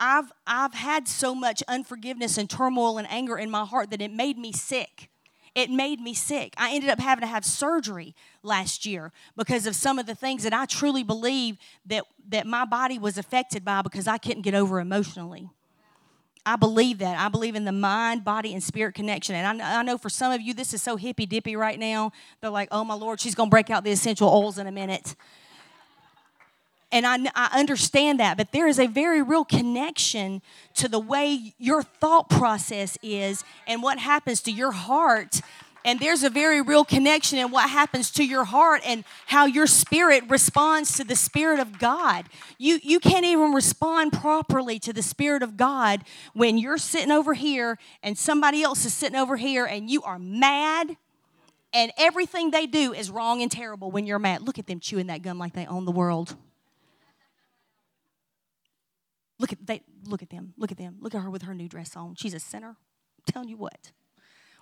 I've, 0.00 0.32
I've 0.46 0.74
had 0.74 1.08
so 1.08 1.34
much 1.34 1.62
unforgiveness 1.68 2.38
and 2.38 2.48
turmoil 2.48 2.98
and 2.98 3.06
anger 3.10 3.38
in 3.38 3.50
my 3.50 3.64
heart 3.64 3.90
that 3.90 4.00
it 4.00 4.12
made 4.12 4.38
me 4.38 4.52
sick. 4.52 5.10
It 5.54 5.70
made 5.70 6.00
me 6.00 6.12
sick. 6.12 6.52
I 6.58 6.74
ended 6.74 6.90
up 6.90 6.98
having 6.98 7.22
to 7.22 7.26
have 7.26 7.42
surgery 7.44 8.14
last 8.42 8.84
year 8.84 9.10
because 9.36 9.66
of 9.66 9.74
some 9.74 9.98
of 9.98 10.04
the 10.04 10.14
things 10.14 10.42
that 10.42 10.52
I 10.52 10.66
truly 10.66 11.02
believe 11.02 11.56
that, 11.86 12.04
that 12.28 12.46
my 12.46 12.66
body 12.66 12.98
was 12.98 13.16
affected 13.16 13.64
by 13.64 13.80
because 13.80 14.06
I 14.06 14.18
couldn't 14.18 14.42
get 14.42 14.54
over 14.54 14.80
emotionally. 14.80 15.48
I 16.46 16.54
believe 16.54 16.98
that. 16.98 17.18
I 17.18 17.28
believe 17.28 17.56
in 17.56 17.64
the 17.64 17.72
mind, 17.72 18.24
body, 18.24 18.54
and 18.54 18.62
spirit 18.62 18.94
connection. 18.94 19.34
And 19.34 19.60
I, 19.60 19.80
I 19.80 19.82
know 19.82 19.98
for 19.98 20.08
some 20.08 20.32
of 20.32 20.40
you, 20.40 20.54
this 20.54 20.72
is 20.72 20.80
so 20.80 20.94
hippy 20.94 21.26
dippy 21.26 21.56
right 21.56 21.78
now. 21.78 22.12
They're 22.40 22.50
like, 22.50 22.68
oh 22.70 22.84
my 22.84 22.94
Lord, 22.94 23.20
she's 23.20 23.34
going 23.34 23.48
to 23.48 23.50
break 23.50 23.68
out 23.68 23.82
the 23.82 23.90
essential 23.90 24.28
oils 24.28 24.56
in 24.56 24.68
a 24.68 24.72
minute. 24.72 25.16
And 26.92 27.04
I, 27.04 27.18
I 27.34 27.58
understand 27.58 28.20
that, 28.20 28.36
but 28.36 28.52
there 28.52 28.68
is 28.68 28.78
a 28.78 28.86
very 28.86 29.20
real 29.20 29.44
connection 29.44 30.40
to 30.74 30.88
the 30.88 31.00
way 31.00 31.52
your 31.58 31.82
thought 31.82 32.30
process 32.30 32.96
is 33.02 33.42
and 33.66 33.82
what 33.82 33.98
happens 33.98 34.40
to 34.42 34.52
your 34.52 34.70
heart 34.70 35.40
and 35.86 36.00
there's 36.00 36.24
a 36.24 36.30
very 36.30 36.60
real 36.60 36.84
connection 36.84 37.38
in 37.38 37.52
what 37.52 37.70
happens 37.70 38.10
to 38.10 38.24
your 38.24 38.42
heart 38.42 38.82
and 38.84 39.04
how 39.26 39.46
your 39.46 39.68
spirit 39.68 40.24
responds 40.28 40.96
to 40.96 41.04
the 41.04 41.14
Spirit 41.14 41.60
of 41.60 41.78
God. 41.78 42.26
You, 42.58 42.80
you 42.82 42.98
can't 42.98 43.24
even 43.24 43.52
respond 43.52 44.12
properly 44.12 44.80
to 44.80 44.92
the 44.92 45.00
Spirit 45.00 45.44
of 45.44 45.56
God 45.56 46.02
when 46.34 46.58
you're 46.58 46.76
sitting 46.76 47.12
over 47.12 47.34
here 47.34 47.78
and 48.02 48.18
somebody 48.18 48.64
else 48.64 48.84
is 48.84 48.92
sitting 48.92 49.16
over 49.16 49.36
here 49.36 49.64
and 49.64 49.88
you 49.88 50.02
are 50.02 50.18
mad 50.18 50.96
and 51.72 51.92
everything 51.96 52.50
they 52.50 52.66
do 52.66 52.92
is 52.92 53.08
wrong 53.08 53.40
and 53.40 53.50
terrible 53.50 53.92
when 53.92 54.06
you're 54.06 54.18
mad. 54.18 54.42
Look 54.42 54.58
at 54.58 54.66
them 54.66 54.80
chewing 54.80 55.06
that 55.06 55.22
gum 55.22 55.38
like 55.38 55.52
they 55.52 55.66
own 55.66 55.84
the 55.84 55.92
world. 55.92 56.34
Look 59.38 59.52
at 59.52 59.64
they 59.64 59.82
look 60.04 60.22
at 60.22 60.30
them. 60.30 60.52
Look 60.56 60.72
at 60.72 60.78
them. 60.78 60.96
Look 61.00 61.14
at 61.14 61.20
her 61.20 61.30
with 61.30 61.42
her 61.42 61.54
new 61.54 61.68
dress 61.68 61.94
on. 61.94 62.16
She's 62.16 62.34
a 62.34 62.40
sinner. 62.40 62.70
I'm 62.70 63.32
telling 63.32 63.48
you 63.48 63.56
what. 63.56 63.92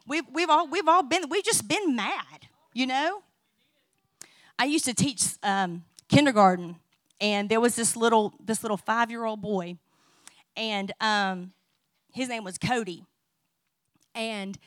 We've, 0.07 0.25
we've, 0.33 0.51
all, 0.51 0.69
we've 0.69 0.89
all 0.89 1.03
been, 1.03 1.29
we've 1.29 1.45
just 1.45 1.67
been 1.67 1.97
mad, 1.97 2.49
you 2.73 2.87
know? 2.87 3.23
I 4.59 4.65
used 4.65 4.85
to 4.85 4.95
teach 4.95 5.25
um, 5.43 5.85
kindergarten, 6.09 6.77
and 7.21 7.49
there 7.49 7.61
was 7.61 7.75
this 7.75 7.97
little, 7.97 8.35
this 8.45 8.63
little 8.63 8.77
five-year-old 8.77 9.41
boy, 9.41 9.77
and 10.57 10.93
um, 11.01 11.53
his 12.13 12.29
name 12.29 12.45
was 12.45 12.59
Cody. 12.59 13.05
And 14.15 14.59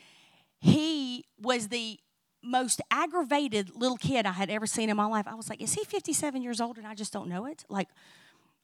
he 0.60 1.26
was 1.40 1.70
the 1.70 2.00
most 2.44 2.82
aggravated 2.92 3.72
little 3.76 3.98
kid 3.98 4.26
I 4.26 4.32
had 4.32 4.50
ever 4.50 4.66
seen 4.66 4.90
in 4.90 4.98
my 4.98 5.06
life. 5.06 5.28
I 5.28 5.36
was 5.36 5.50
like, 5.50 5.62
is 5.62 5.74
he 5.74 5.84
57 5.84 6.42
years 6.42 6.60
old 6.60 6.78
and 6.78 6.88
I 6.88 6.94
just 6.94 7.14
don't 7.14 7.30
know 7.30 7.46
it? 7.46 7.66
Like, 7.70 7.90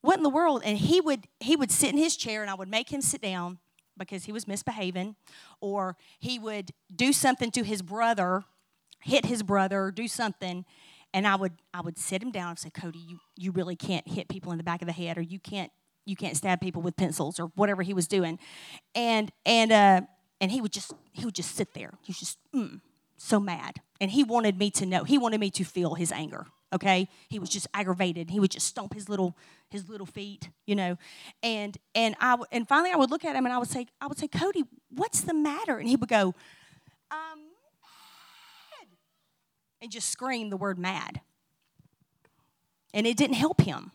what 0.02 0.18
in 0.18 0.24
the 0.24 0.30
world? 0.30 0.62
And 0.66 0.78
he 0.78 1.00
would 1.02 1.28
he 1.40 1.56
would 1.56 1.72
sit 1.72 1.92
in 1.92 1.98
his 1.98 2.16
chair 2.16 2.42
and 2.42 2.52
I 2.52 2.56
would 2.56 2.70
make 2.70 2.92
him 2.92 3.02
sit 3.02 3.22
down 3.22 3.60
because 3.98 4.26
he 4.26 4.32
was 4.32 4.48
misbehaving, 4.48 5.16
or 5.62 5.98
he 6.20 6.40
would 6.40 6.72
do 6.94 7.14
something 7.14 7.52
to 7.52 7.64
his 7.64 7.82
brother, 7.82 8.44
hit 9.02 9.26
his 9.26 9.44
brother, 9.44 9.92
do 9.92 10.08
something, 10.08 10.66
and 11.14 11.28
I 11.28 11.36
would 11.36 11.54
I 11.74 11.82
would 11.82 11.98
sit 11.98 12.22
him 12.22 12.32
down 12.32 12.50
and 12.50 12.60
say, 12.60 12.70
Cody, 12.70 13.00
you, 13.00 13.20
you 13.38 13.52
really 13.52 13.76
can't 13.76 14.08
hit 14.08 14.28
people 14.28 14.52
in 14.52 14.58
the 14.58 14.64
back 14.64 14.82
of 14.82 14.88
the 14.88 14.94
head, 14.94 15.18
or 15.18 15.22
you 15.22 15.40
can't 15.40 15.72
you 16.06 16.16
can't 16.16 16.36
stab 16.36 16.60
people 16.60 16.82
with 16.82 16.96
pencils, 16.96 17.40
or 17.40 17.48
whatever 17.56 17.82
he 17.84 17.94
was 17.94 18.08
doing, 18.08 18.40
and 18.96 19.32
and 19.46 19.72
uh, 19.72 20.02
and 20.42 20.52
he 20.52 20.62
would 20.62 20.74
just 20.74 20.94
he 21.12 21.26
would 21.26 21.36
just 21.36 21.56
sit 21.56 21.74
there. 21.74 21.94
He 22.02 22.10
was 22.10 22.20
just 22.20 22.38
mm, 22.54 22.82
so 23.18 23.40
mad, 23.40 23.78
and 24.02 24.12
he 24.12 24.24
wanted 24.24 24.58
me 24.58 24.72
to 24.72 24.86
know. 24.86 25.04
He 25.04 25.18
wanted 25.18 25.40
me 25.40 25.50
to 25.52 25.64
feel 25.64 25.96
his 25.96 26.12
anger. 26.12 26.48
Okay, 26.74 27.08
he 27.30 27.40
was 27.40 27.50
just 27.50 27.68
aggravated. 27.74 28.32
He 28.32 28.40
would 28.40 28.52
just 28.52 28.68
stomp 28.68 28.94
his 28.94 29.08
little 29.08 29.38
his 29.70 29.88
little 29.88 30.06
feet, 30.06 30.50
you 30.66 30.76
know, 30.76 30.98
and 31.42 31.78
and 31.94 32.16
I 32.20 32.38
and 32.52 32.68
finally 32.68 32.92
I 32.92 32.96
would 32.96 33.12
look 33.12 33.24
at 33.24 33.36
him 33.36 33.46
and 33.46 33.54
I 33.54 33.58
would 33.58 33.70
say 33.70 33.86
I 34.02 34.08
would 34.08 34.18
say 34.18 34.28
Cody, 34.28 34.64
what's 34.90 35.22
the 35.22 35.34
matter? 35.34 35.78
And 35.78 35.88
he 35.88 35.96
would 35.96 36.10
go, 36.10 36.34
um, 37.12 37.40
and 39.82 39.92
just 39.92 40.10
scream 40.10 40.50
the 40.50 40.58
word 40.58 40.80
mad, 40.80 41.22
and 42.94 43.06
it 43.06 43.18
didn't 43.18 43.36
help 43.36 43.62
him. 43.62 43.92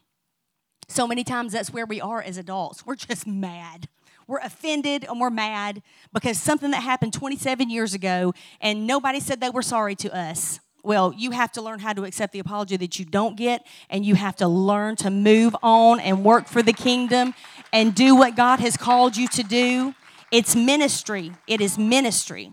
So 0.88 1.06
many 1.06 1.24
times 1.24 1.52
that's 1.52 1.70
where 1.70 1.86
we 1.86 2.00
are 2.00 2.22
as 2.22 2.38
adults. 2.38 2.86
We're 2.86 2.96
just 2.96 3.26
mad. 3.26 3.88
We're 4.26 4.38
offended 4.40 5.04
and 5.08 5.20
we're 5.20 5.30
mad 5.30 5.82
because 6.12 6.38
something 6.38 6.70
that 6.72 6.82
happened 6.82 7.14
27 7.14 7.70
years 7.70 7.94
ago 7.94 8.34
and 8.60 8.86
nobody 8.86 9.20
said 9.20 9.40
they 9.40 9.50
were 9.50 9.62
sorry 9.62 9.94
to 9.96 10.14
us. 10.14 10.60
Well, 10.82 11.12
you 11.16 11.32
have 11.32 11.52
to 11.52 11.62
learn 11.62 11.80
how 11.80 11.92
to 11.92 12.04
accept 12.04 12.32
the 12.32 12.38
apology 12.38 12.76
that 12.76 12.98
you 12.98 13.04
don't 13.04 13.36
get, 13.36 13.66
and 13.90 14.06
you 14.06 14.14
have 14.14 14.36
to 14.36 14.48
learn 14.48 14.96
to 14.96 15.10
move 15.10 15.56
on 15.62 16.00
and 16.00 16.24
work 16.24 16.46
for 16.46 16.62
the 16.62 16.72
kingdom 16.72 17.34
and 17.72 17.94
do 17.94 18.14
what 18.14 18.36
God 18.36 18.60
has 18.60 18.76
called 18.76 19.16
you 19.16 19.28
to 19.28 19.42
do. 19.42 19.94
It's 20.30 20.54
ministry. 20.54 21.32
It 21.46 21.60
is 21.60 21.78
ministry. 21.78 22.52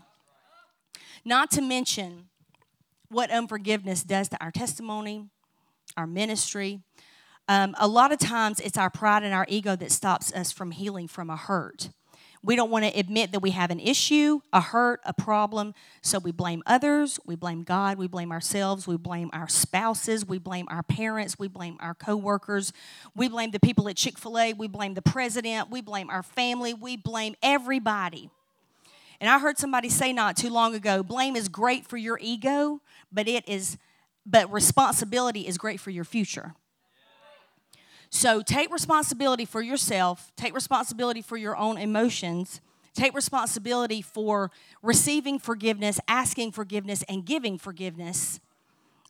Not 1.23 1.51
to 1.51 1.61
mention 1.61 2.29
what 3.09 3.31
unforgiveness 3.31 4.03
does 4.03 4.29
to 4.29 4.43
our 4.43 4.51
testimony, 4.51 5.29
our 5.95 6.07
ministry. 6.07 6.81
Um, 7.47 7.75
a 7.79 7.87
lot 7.87 8.11
of 8.11 8.19
times 8.19 8.59
it's 8.59 8.77
our 8.77 8.89
pride 8.89 9.23
and 9.23 9.33
our 9.33 9.45
ego 9.47 9.75
that 9.75 9.91
stops 9.91 10.33
us 10.33 10.51
from 10.51 10.71
healing 10.71 11.07
from 11.07 11.29
a 11.29 11.37
hurt. 11.37 11.89
We 12.45 12.55
don't 12.55 12.69
want 12.69 12.85
to 12.85 12.91
admit 12.97 13.31
that 13.31 13.39
we 13.39 13.51
have 13.51 13.71
an 13.71 13.79
issue, 13.79 14.41
a 14.53 14.61
hurt, 14.61 15.01
a 15.03 15.13
problem, 15.13 15.73
so 16.03 16.19
we 16.19 16.31
blame 16.31 16.61
others, 16.67 17.19
we 17.25 17.35
blame 17.35 17.63
God, 17.63 17.97
we 17.97 18.07
blame 18.07 18.31
ourselves, 18.31 18.87
we 18.87 18.97
blame 18.97 19.31
our 19.33 19.47
spouses, 19.47 20.27
we 20.27 20.37
blame 20.37 20.67
our 20.69 20.83
parents, 20.83 21.39
we 21.39 21.47
blame 21.47 21.75
our 21.79 21.95
coworkers, 21.95 22.71
we 23.15 23.27
blame 23.27 23.49
the 23.49 23.59
people 23.59 23.89
at 23.89 23.95
Chick-fil-A, 23.95 24.53
we 24.53 24.67
blame 24.67 24.93
the 24.93 25.01
president, 25.01 25.71
we 25.71 25.81
blame 25.81 26.11
our 26.11 26.21
family, 26.21 26.75
we 26.75 26.95
blame 26.95 27.33
everybody. 27.41 28.29
And 29.19 29.27
I 29.27 29.39
heard 29.39 29.57
somebody 29.57 29.89
say 29.89 30.13
not 30.13 30.37
too 30.37 30.51
long 30.51 30.75
ago, 30.75 31.01
blame 31.01 31.35
is 31.35 31.49
great 31.49 31.87
for 31.87 31.97
your 31.97 32.19
ego, 32.21 32.79
but 33.11 33.27
it 33.27 33.49
is 33.49 33.79
but 34.23 34.51
responsibility 34.51 35.47
is 35.47 35.57
great 35.57 35.79
for 35.79 35.89
your 35.89 36.03
future. 36.03 36.53
So 38.15 38.41
take 38.41 38.71
responsibility 38.71 39.43
for 39.43 39.61
yourself, 39.61 40.31
take 40.37 40.55
responsibility 40.55 41.21
for 41.21 41.35
your 41.35 41.57
own 41.57 41.77
emotions, 41.77 42.61
take 42.93 43.13
responsibility 43.13 44.01
for 44.01 44.51
receiving 44.81 45.37
forgiveness, 45.37 45.99
asking 46.07 46.53
forgiveness, 46.53 47.03
and 47.09 47.25
giving 47.25 47.57
forgiveness, 47.57 48.39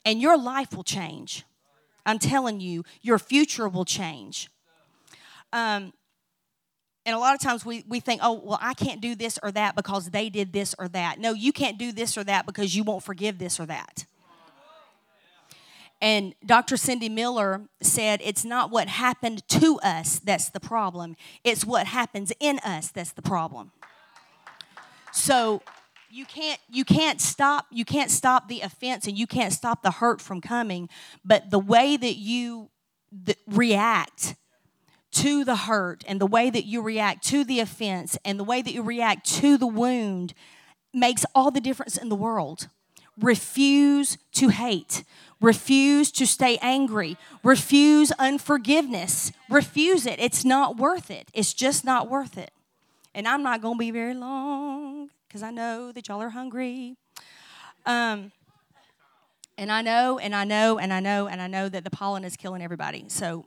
and 0.05 0.19
your 0.19 0.35
life 0.35 0.75
will 0.75 0.83
change. 0.83 1.43
I'm 2.03 2.17
telling 2.17 2.59
you, 2.59 2.83
your 3.03 3.19
future 3.19 3.69
will 3.69 3.85
change. 3.85 4.49
Um, 5.53 5.93
and 7.05 7.15
a 7.15 7.19
lot 7.19 7.35
of 7.35 7.39
times 7.39 7.63
we, 7.63 7.85
we 7.87 7.99
think, 7.99 8.21
oh, 8.23 8.41
well, 8.43 8.59
I 8.59 8.73
can't 8.73 9.01
do 9.01 9.13
this 9.13 9.37
or 9.43 9.51
that 9.51 9.75
because 9.75 10.09
they 10.09 10.31
did 10.31 10.51
this 10.51 10.73
or 10.79 10.87
that. 10.87 11.19
No, 11.19 11.33
you 11.33 11.53
can't 11.53 11.77
do 11.77 11.91
this 11.91 12.17
or 12.17 12.23
that 12.23 12.47
because 12.47 12.75
you 12.75 12.83
won't 12.83 13.03
forgive 13.03 13.37
this 13.37 13.59
or 13.59 13.67
that. 13.67 14.07
And 16.01 16.35
Dr. 16.45 16.77
Cindy 16.77 17.09
Miller 17.09 17.61
said, 17.81 18.21
It's 18.23 18.45
not 18.45 18.69
what 18.69 18.87
happened 18.87 19.47
to 19.49 19.79
us 19.79 20.19
that's 20.19 20.49
the 20.49 20.59
problem, 20.59 21.15
it's 21.43 21.65
what 21.65 21.87
happens 21.87 22.31
in 22.39 22.59
us 22.59 22.89
that's 22.91 23.11
the 23.11 23.21
problem. 23.21 23.71
So 25.11 25.61
you 26.09 26.25
can't 26.25 26.59
you 26.69 26.85
can't 26.85 27.19
stop 27.19 27.65
you 27.71 27.83
can't 27.83 28.09
stop 28.09 28.47
the 28.47 28.61
offense 28.61 29.07
and 29.07 29.17
you 29.17 29.27
can't 29.27 29.51
stop 29.51 29.83
the 29.83 29.91
hurt 29.91 30.21
from 30.21 30.39
coming 30.39 30.87
but 31.25 31.49
the 31.51 31.59
way 31.59 31.97
that 31.97 32.15
you 32.15 32.69
th- 33.25 33.37
react 33.47 34.35
to 35.11 35.43
the 35.43 35.55
hurt 35.55 36.03
and 36.07 36.21
the 36.21 36.25
way 36.25 36.49
that 36.49 36.65
you 36.65 36.81
react 36.81 37.23
to 37.25 37.43
the 37.43 37.59
offense 37.59 38.17
and 38.23 38.39
the 38.39 38.43
way 38.45 38.61
that 38.61 38.73
you 38.73 38.81
react 38.81 39.25
to 39.25 39.57
the 39.57 39.67
wound 39.67 40.33
makes 40.93 41.25
all 41.35 41.51
the 41.51 41.61
difference 41.61 41.97
in 41.97 42.07
the 42.07 42.15
world 42.15 42.69
refuse 43.19 44.17
to 44.31 44.49
hate 44.49 45.03
refuse 45.41 46.11
to 46.13 46.25
stay 46.25 46.57
angry. 46.61 47.17
Refuse 47.43 48.11
unforgiveness. 48.13 49.31
Refuse 49.49 50.05
it. 50.05 50.19
It's 50.19 50.45
not 50.45 50.77
worth 50.77 51.11
it. 51.11 51.29
It's 51.33 51.53
just 51.53 51.83
not 51.85 52.09
worth 52.09 52.37
it. 52.37 52.51
And 53.13 53.27
i'm 53.27 53.43
not 53.43 53.61
going 53.61 53.75
to 53.75 53.79
be 53.79 53.91
very 53.91 54.13
long 54.13 55.09
because 55.27 55.43
i 55.43 55.51
know 55.51 55.91
that 55.91 56.07
y'all 56.07 56.21
are 56.21 56.29
hungry. 56.29 56.97
Um, 57.85 58.31
and 59.57 59.71
i 59.71 59.81
know 59.81 60.19
and 60.19 60.35
i 60.35 60.43
know 60.43 60.77
and 60.77 60.91
i 60.91 60.99
know 60.99 61.27
and 61.27 61.41
i 61.41 61.47
know 61.47 61.69
that 61.69 61.83
the 61.83 61.89
pollen 61.89 62.23
is 62.23 62.35
killing 62.35 62.61
everybody. 62.61 63.05
So 63.07 63.45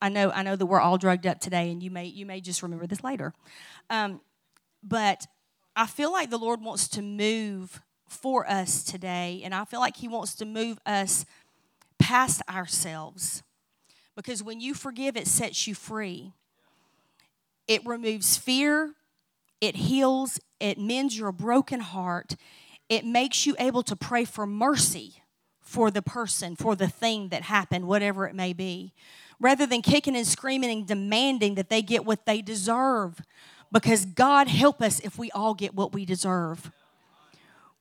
i 0.00 0.08
know 0.08 0.30
i 0.30 0.42
know 0.42 0.56
that 0.56 0.66
we're 0.66 0.80
all 0.80 0.98
drugged 0.98 1.26
up 1.26 1.40
today 1.40 1.70
and 1.70 1.82
you 1.82 1.90
may 1.90 2.06
you 2.06 2.24
may 2.24 2.40
just 2.40 2.62
remember 2.62 2.86
this 2.86 3.04
later. 3.04 3.32
Um, 3.90 4.20
but 4.82 5.26
i 5.74 5.86
feel 5.86 6.12
like 6.12 6.30
the 6.30 6.38
lord 6.38 6.62
wants 6.62 6.88
to 6.88 7.02
move 7.02 7.82
for 8.08 8.48
us 8.50 8.82
today. 8.82 9.42
And 9.44 9.54
I 9.54 9.64
feel 9.64 9.80
like 9.80 9.96
He 9.96 10.08
wants 10.08 10.34
to 10.36 10.44
move 10.44 10.78
us 10.84 11.24
past 11.98 12.42
ourselves. 12.48 13.42
Because 14.16 14.42
when 14.42 14.60
you 14.60 14.74
forgive, 14.74 15.16
it 15.16 15.28
sets 15.28 15.66
you 15.66 15.74
free. 15.74 16.32
It 17.68 17.84
removes 17.86 18.36
fear, 18.36 18.94
it 19.60 19.76
heals, 19.76 20.40
it 20.58 20.78
mends 20.78 21.18
your 21.18 21.32
broken 21.32 21.80
heart, 21.80 22.34
it 22.88 23.04
makes 23.04 23.44
you 23.44 23.54
able 23.58 23.82
to 23.82 23.94
pray 23.94 24.24
for 24.24 24.46
mercy 24.46 25.22
for 25.60 25.90
the 25.90 26.00
person, 26.00 26.56
for 26.56 26.74
the 26.74 26.88
thing 26.88 27.28
that 27.28 27.42
happened, 27.42 27.86
whatever 27.86 28.26
it 28.26 28.34
may 28.34 28.54
be, 28.54 28.94
rather 29.38 29.66
than 29.66 29.82
kicking 29.82 30.16
and 30.16 30.26
screaming 30.26 30.70
and 30.70 30.86
demanding 30.86 31.56
that 31.56 31.68
they 31.68 31.82
get 31.82 32.06
what 32.06 32.24
they 32.24 32.40
deserve. 32.40 33.20
Because 33.70 34.06
God 34.06 34.48
help 34.48 34.80
us 34.80 34.98
if 35.00 35.18
we 35.18 35.30
all 35.32 35.52
get 35.52 35.74
what 35.74 35.92
we 35.92 36.06
deserve. 36.06 36.72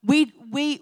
We, 0.08 0.32
we, 0.52 0.82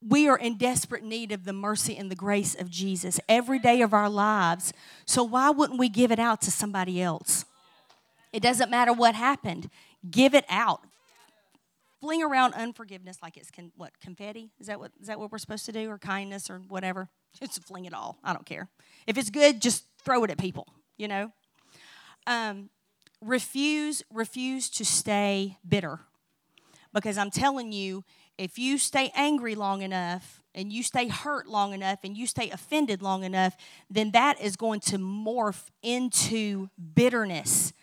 we 0.00 0.28
are 0.28 0.38
in 0.38 0.56
desperate 0.56 1.02
need 1.02 1.32
of 1.32 1.44
the 1.44 1.52
mercy 1.52 1.96
and 1.96 2.10
the 2.10 2.16
grace 2.16 2.54
of 2.54 2.70
Jesus 2.70 3.18
every 3.28 3.58
day 3.58 3.82
of 3.82 3.92
our 3.92 4.08
lives. 4.08 4.72
So 5.04 5.24
why 5.24 5.50
wouldn't 5.50 5.80
we 5.80 5.88
give 5.88 6.12
it 6.12 6.20
out 6.20 6.40
to 6.42 6.50
somebody 6.52 7.02
else? 7.02 7.44
It 8.32 8.40
doesn't 8.40 8.70
matter 8.70 8.92
what 8.92 9.16
happened. 9.16 9.68
Give 10.08 10.32
it 10.32 10.44
out. 10.48 10.80
Fling 12.00 12.22
around 12.22 12.54
unforgiveness 12.54 13.18
like 13.20 13.36
it's 13.36 13.50
con- 13.50 13.72
what 13.76 13.98
confetti. 14.00 14.52
Is 14.60 14.68
that 14.68 14.78
what 14.78 14.92
is 15.00 15.08
that 15.08 15.18
what 15.18 15.30
we're 15.30 15.38
supposed 15.38 15.66
to 15.66 15.72
do, 15.72 15.90
or 15.90 15.98
kindness, 15.98 16.48
or 16.48 16.60
whatever? 16.68 17.10
Just 17.38 17.62
fling 17.64 17.84
it 17.84 17.92
all. 17.92 18.18
I 18.24 18.32
don't 18.32 18.46
care. 18.46 18.68
If 19.06 19.18
it's 19.18 19.28
good, 19.28 19.60
just 19.60 19.84
throw 20.02 20.24
it 20.24 20.30
at 20.30 20.38
people. 20.38 20.66
You 20.96 21.08
know. 21.08 21.32
Um, 22.26 22.70
refuse 23.20 24.02
refuse 24.10 24.70
to 24.70 24.84
stay 24.84 25.58
bitter 25.68 26.00
because 26.92 27.18
I'm 27.18 27.30
telling 27.30 27.72
you, 27.72 28.04
if 28.40 28.58
you 28.58 28.78
stay 28.78 29.12
angry 29.14 29.54
long 29.54 29.82
enough 29.82 30.42
and 30.54 30.72
you 30.72 30.82
stay 30.82 31.08
hurt 31.08 31.46
long 31.46 31.74
enough 31.74 31.98
and 32.02 32.16
you 32.16 32.26
stay 32.26 32.48
offended 32.48 33.02
long 33.02 33.22
enough, 33.22 33.54
then 33.90 34.12
that 34.12 34.40
is 34.40 34.56
going 34.56 34.80
to 34.80 34.96
morph 34.96 35.66
into 35.82 36.70
bitterness. 36.94 37.74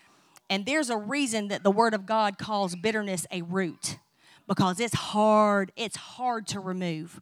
And 0.50 0.66
there's 0.66 0.90
a 0.90 0.98
reason 0.98 1.50
that 1.50 1.62
the 1.62 1.70
Word 1.70 1.94
of 1.94 2.08
God 2.08 2.40
calls 2.40 2.76
bitterness 2.76 3.28
a 3.32 3.44
root 3.44 4.00
because 4.48 4.80
it's 4.80 4.96
hard, 4.96 5.72
it's 5.76 5.96
hard 5.96 6.48
to 6.48 6.60
remove. 6.60 7.22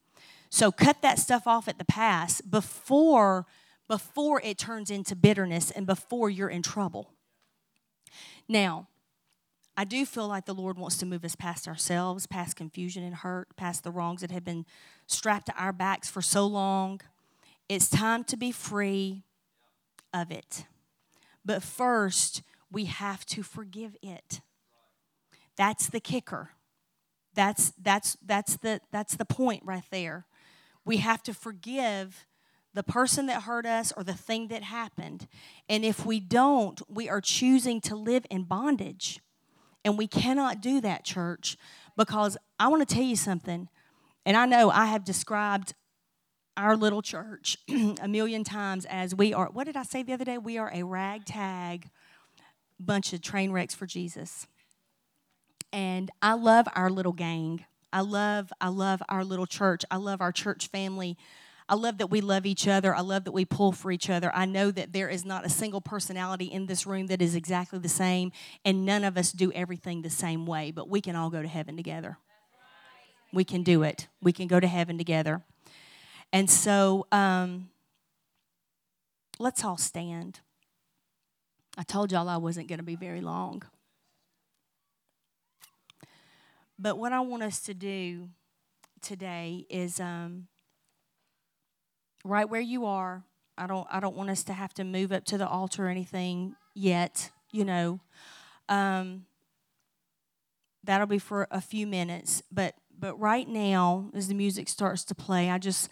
So 0.50 0.72
cut 0.72 1.02
that 1.02 1.20
stuff 1.20 1.46
off 1.46 1.68
at 1.68 1.78
the 1.78 1.86
pass 1.86 2.40
before 2.40 3.46
before 3.90 4.42
it 4.46 4.58
turns 4.58 4.90
into 4.90 5.14
bitterness 5.14 5.72
and 5.72 5.86
before 5.86 6.30
you're 6.30 6.50
in 6.50 6.64
trouble. 6.64 7.12
Now, 8.48 8.88
I 9.78 9.84
do 9.84 10.06
feel 10.06 10.28
like 10.28 10.46
the 10.46 10.54
Lord 10.54 10.78
wants 10.78 10.98
to 10.98 11.06
move 11.06 11.26
us 11.26 11.36
past 11.36 11.68
ourselves, 11.68 12.28
past 12.28 12.56
confusion 12.56 13.04
and 13.04 13.16
hurt, 13.16 13.56
past 13.58 13.84
the 13.84 13.92
wrongs 13.92 14.22
that 14.22 14.32
have 14.32 14.46
been 14.46 14.66
strapped 15.06 15.48
to 15.48 15.56
our 15.58 15.74
backs 15.74 16.10
for 16.10 16.22
so 16.22 16.48
long. 16.48 17.02
It's 17.68 17.90
time 17.90 18.24
to 18.26 18.38
be 18.38 18.52
free 18.52 19.24
of 20.14 20.32
it. 20.32 20.66
But 21.44 21.62
first, 21.62 22.42
we 22.72 22.86
have 22.86 23.26
to 23.28 23.44
forgive 23.44 23.98
it. 24.02 24.42
That's 25.58 25.90
the 25.90 26.00
kicker. 26.00 26.52
That's 27.34 27.74
that's 27.82 28.18
that's 28.26 28.58
the 28.58 28.80
that's 28.92 29.16
the 29.16 29.26
point 29.26 29.64
right 29.66 29.84
there. 29.92 30.26
We 30.86 30.98
have 30.98 31.22
to 31.24 31.34
forgive 31.34 32.26
the 32.74 32.84
person 32.84 33.26
that 33.26 33.44
hurt 33.44 33.66
us 33.66 33.94
or 33.96 34.04
the 34.04 34.14
thing 34.14 34.48
that 34.50 34.64
happened. 34.64 35.28
And 35.68 35.84
if 35.84 36.06
we 36.06 36.20
don't, 36.20 36.82
we 36.90 37.10
are 37.10 37.22
choosing 37.22 37.82
to 37.82 37.96
live 37.96 38.26
in 38.30 38.44
bondage. 38.44 39.20
And 39.86 39.98
we 39.98 40.08
cannot 40.08 40.62
do 40.62 40.82
that, 40.82 41.06
church, 41.06 41.58
because 41.96 42.38
I 42.60 42.68
want 42.68 42.86
to 42.88 42.94
tell 42.94 43.04
you 43.04 43.16
something. 43.16 43.70
And 44.26 44.36
I 44.36 44.48
know 44.48 44.72
I 44.72 44.88
have 44.88 45.06
described 45.06 45.76
our 46.58 46.76
little 46.76 47.04
church 47.04 47.58
a 48.02 48.08
million 48.08 48.44
times 48.44 48.86
as 48.86 49.14
we 49.14 49.34
are, 49.34 49.50
what 49.52 49.66
did 49.66 49.78
I 49.78 49.84
say 49.84 50.02
the 50.02 50.14
other 50.14 50.26
day? 50.26 50.40
We 50.40 50.58
are 50.58 50.72
a 50.74 50.84
ragtag 50.84 51.90
bunch 52.80 53.14
of 53.14 53.22
train 53.22 53.52
wrecks 53.52 53.76
for 53.76 53.86
Jesus. 53.86 54.48
And 55.72 56.10
I 56.22 56.34
love 56.34 56.68
our 56.76 56.90
little 56.90 57.14
gang. 57.14 57.66
I 57.94 58.02
love, 58.02 58.52
I 58.60 58.70
love 58.70 59.04
our 59.08 59.24
little 59.24 59.46
church. 59.46 59.84
I 59.92 59.98
love 59.98 60.20
our 60.20 60.32
church 60.32 60.68
family. 60.68 61.18
I 61.68 61.76
love 61.76 61.98
that 61.98 62.08
we 62.08 62.22
love 62.22 62.46
each 62.46 62.68
other. 62.68 62.94
I 62.94 63.02
love 63.02 63.24
that 63.24 63.32
we 63.32 63.44
pull 63.44 63.72
for 63.72 63.92
each 63.92 64.10
other. 64.10 64.32
I 64.36 64.46
know 64.46 64.70
that 64.70 64.94
there 64.94 65.10
is 65.10 65.26
not 65.26 65.46
a 65.46 65.50
single 65.50 65.82
personality 65.82 66.46
in 66.46 66.68
this 66.68 66.86
room 66.86 67.08
that 67.08 67.22
is 67.22 67.36
exactly 67.36 67.80
the 67.80 67.90
same, 67.90 68.32
and 68.64 68.86
none 68.86 69.04
of 69.04 69.18
us 69.18 69.32
do 69.32 69.52
everything 69.54 70.02
the 70.02 70.10
same 70.10 70.46
way, 70.46 70.72
but 70.72 70.88
we 70.88 71.02
can 71.02 71.16
all 71.16 71.32
go 71.32 71.42
to 71.42 71.48
heaven 71.48 71.76
together. 71.76 72.18
We 73.34 73.44
can 73.44 73.64
do 73.64 73.82
it. 73.84 74.08
We 74.22 74.32
can 74.32 74.48
go 74.48 74.60
to 74.60 74.68
heaven 74.68 74.98
together. 74.98 75.42
And 76.32 76.50
so 76.50 77.08
um, 77.12 77.70
let's 79.40 79.64
all 79.64 79.78
stand. 79.78 80.42
I 81.78 81.84
told 81.84 82.12
y'all 82.12 82.30
I 82.30 82.38
wasn't 82.38 82.68
going 82.68 82.80
to 82.80 82.84
be 82.86 82.96
very 82.96 83.22
long. 83.22 83.64
But 86.78 86.98
what 86.98 87.12
I 87.12 87.22
want 87.22 87.44
us 87.44 87.62
to 87.62 87.74
do 87.74 88.30
today 89.02 89.66
is 89.70 90.00
um, 90.00 90.48
right 92.26 92.50
where 92.50 92.62
you 92.62 92.86
are. 92.86 93.24
I 93.58 93.68
don't. 93.68 93.88
I 93.90 94.00
don't 94.02 94.16
want 94.18 94.30
us 94.30 94.44
to 94.46 94.54
have 94.54 94.74
to 94.74 94.84
move 94.84 95.12
up 95.12 95.24
to 95.26 95.38
the 95.38 95.48
altar 95.48 95.86
or 95.86 95.90
anything 95.90 96.56
yet. 96.74 97.32
You 97.52 97.64
know, 97.64 98.00
um, 98.68 99.26
that'll 100.84 101.08
be 101.08 101.20
for 101.20 101.48
a 101.52 101.62
few 101.62 101.88
minutes. 101.88 102.44
But 102.52 102.76
but 102.98 103.18
right 103.20 103.48
now, 103.48 104.10
as 104.14 104.28
the 104.28 104.34
music 104.34 104.68
starts 104.68 105.06
to 105.06 105.16
play, 105.16 105.50
I 105.50 105.58
just 105.58 105.90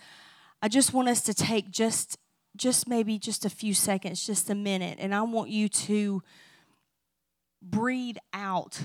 I 0.61 0.67
just 0.67 0.93
want 0.93 1.07
us 1.07 1.21
to 1.23 1.33
take 1.33 1.71
just 1.71 2.17
just 2.57 2.87
maybe 2.87 3.17
just 3.17 3.45
a 3.45 3.49
few 3.49 3.73
seconds, 3.73 4.25
just 4.25 4.49
a 4.49 4.55
minute, 4.55 4.97
and 4.99 5.15
I 5.15 5.21
want 5.21 5.49
you 5.49 5.69
to 5.69 6.21
breathe 7.61 8.17
out 8.33 8.81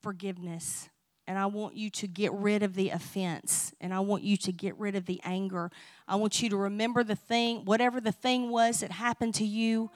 forgiveness. 0.00 0.88
And 1.30 1.38
I 1.38 1.46
want 1.46 1.76
you 1.76 1.90
to 1.90 2.08
get 2.08 2.32
rid 2.32 2.64
of 2.64 2.74
the 2.74 2.90
offense. 2.90 3.72
And 3.80 3.94
I 3.94 4.00
want 4.00 4.24
you 4.24 4.36
to 4.38 4.50
get 4.50 4.76
rid 4.80 4.96
of 4.96 5.06
the 5.06 5.20
anger. 5.22 5.70
I 6.08 6.16
want 6.16 6.42
you 6.42 6.50
to 6.50 6.56
remember 6.56 7.04
the 7.04 7.14
thing, 7.14 7.64
whatever 7.64 8.00
the 8.00 8.10
thing 8.10 8.50
was 8.50 8.80
that 8.80 8.90
happened 8.90 9.36
to 9.36 9.44
you, 9.44 9.92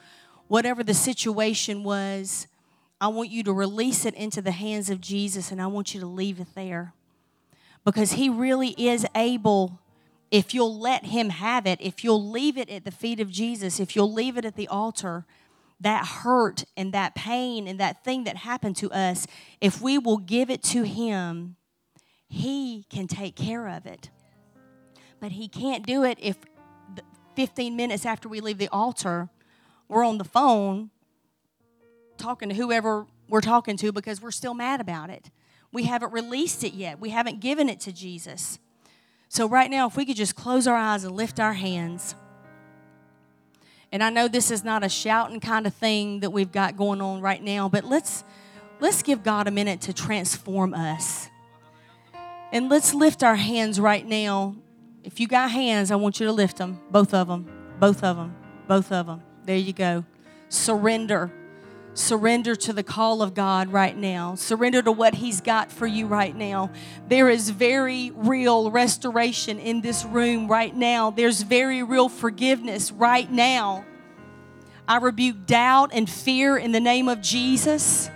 whatever 0.47 0.81
the 0.81 0.93
situation 0.93 1.83
was. 1.83 2.47
I 3.01 3.09
want 3.09 3.31
you 3.31 3.43
to 3.43 3.51
release 3.51 4.05
it 4.05 4.13
into 4.13 4.41
the 4.41 4.53
hands 4.53 4.89
of 4.89 5.01
Jesus 5.01 5.51
and 5.51 5.61
I 5.61 5.67
want 5.67 5.93
you 5.93 5.99
to 5.99 6.05
leave 6.05 6.39
it 6.39 6.55
there. 6.55 6.93
Because 7.83 8.13
He 8.13 8.29
really 8.29 8.69
is 8.69 9.05
able, 9.13 9.81
if 10.31 10.53
you'll 10.53 10.79
let 10.79 11.07
Him 11.07 11.31
have 11.31 11.67
it, 11.67 11.81
if 11.81 12.01
you'll 12.01 12.29
leave 12.29 12.57
it 12.57 12.69
at 12.69 12.85
the 12.85 12.91
feet 12.91 13.19
of 13.19 13.29
Jesus, 13.29 13.81
if 13.81 13.93
you'll 13.93 14.13
leave 14.13 14.37
it 14.37 14.45
at 14.45 14.55
the 14.55 14.69
altar, 14.69 15.25
that 15.79 16.05
hurt 16.05 16.63
and 16.77 16.93
that 16.93 17.15
pain 17.15 17.67
and 17.67 17.79
that 17.79 18.03
thing 18.03 18.23
that 18.23 18.37
happened 18.37 18.77
to 18.77 18.91
us, 18.91 19.27
if 19.61 19.81
we 19.81 19.97
will 19.97 20.17
give 20.17 20.49
it 20.49 20.63
to 20.63 20.83
Him, 20.83 21.55
He 22.27 22.85
can 22.89 23.07
take 23.07 23.35
care 23.35 23.67
of 23.67 23.85
it. 23.85 24.09
But 25.19 25.33
He 25.33 25.47
can't 25.47 25.85
do 25.85 26.03
it 26.03 26.17
if 26.21 26.37
15 27.35 27.75
minutes 27.75 28.05
after 28.05 28.29
we 28.29 28.39
leave 28.39 28.57
the 28.57 28.69
altar, 28.69 29.29
we're 29.87 30.05
on 30.05 30.17
the 30.17 30.23
phone 30.23 30.89
talking 32.17 32.49
to 32.49 32.55
whoever 32.55 33.05
we're 33.27 33.41
talking 33.41 33.75
to 33.77 33.91
because 33.91 34.21
we're 34.21 34.31
still 34.31 34.53
mad 34.53 34.79
about 34.79 35.09
it. 35.09 35.29
We 35.71 35.83
haven't 35.83 36.13
released 36.13 36.63
it 36.63 36.73
yet, 36.73 36.99
we 36.99 37.09
haven't 37.09 37.41
given 37.41 37.69
it 37.69 37.79
to 37.81 37.91
Jesus. 37.91 38.59
So, 39.27 39.49
right 39.49 39.69
now, 39.69 39.87
if 39.87 39.97
we 39.97 40.05
could 40.05 40.15
just 40.15 40.35
close 40.35 40.67
our 40.67 40.75
eyes 40.75 41.03
and 41.03 41.15
lift 41.15 41.39
our 41.39 41.53
hands. 41.53 42.15
And 43.95 44.03
I 44.03 44.09
know 44.09 44.27
this 44.27 44.51
is 44.51 44.65
not 44.65 44.83
a 44.83 44.89
shouting 44.89 45.39
kind 45.39 45.65
of 45.65 45.73
thing 45.73 46.19
that 46.19 46.31
we've 46.31 46.51
got 46.51 46.75
going 46.75 46.99
on 46.99 47.21
right 47.21 47.41
now, 47.41 47.69
but 47.69 47.85
let's 47.85 48.25
let's 48.81 49.01
give 49.01 49.23
God 49.23 49.47
a 49.47 49.51
minute 49.51 49.79
to 49.83 49.93
transform 49.93 50.73
us. 50.73 51.29
And 52.51 52.67
let's 52.67 52.93
lift 52.93 53.23
our 53.23 53.37
hands 53.37 53.79
right 53.79 54.05
now. 54.05 54.57
If 55.05 55.21
you 55.21 55.29
got 55.29 55.49
hands, 55.49 55.91
I 55.91 55.95
want 55.95 56.19
you 56.19 56.25
to 56.25 56.33
lift 56.33 56.57
them, 56.57 56.81
both 56.91 57.13
of 57.13 57.29
them, 57.29 57.49
both 57.79 58.03
of 58.03 58.17
them, 58.17 58.35
both 58.67 58.91
of 58.91 59.05
them. 59.05 59.23
There 59.45 59.55
you 59.55 59.71
go. 59.71 60.03
Surrender. 60.49 61.31
Surrender 61.95 62.55
to 62.57 62.73
the 62.73 62.83
call 62.83 63.21
of 63.21 63.33
God 63.33 63.71
right 63.71 63.95
now. 63.97 64.35
Surrender 64.35 64.81
to 64.81 64.91
what 64.91 65.15
He's 65.15 65.39
got 65.39 65.71
for 65.71 65.87
you 65.87 66.07
right 66.07 66.35
now. 66.35 66.69
There 67.07 67.29
is 67.29 67.49
very 67.49 68.11
real 68.13 68.69
restoration 68.69 69.59
in 69.59 69.79
this 69.79 70.03
room 70.03 70.49
right 70.49 70.75
now. 70.75 71.09
There's 71.09 71.41
very 71.41 71.83
real 71.83 72.09
forgiveness 72.09 72.91
right 72.91 73.31
now. 73.31 73.85
I 74.85 74.97
rebuke 74.97 75.45
doubt 75.45 75.91
and 75.93 76.09
fear 76.09 76.57
in 76.57 76.73
the 76.73 76.81
name 76.81 77.07
of 77.07 77.21
Jesus. 77.21 78.09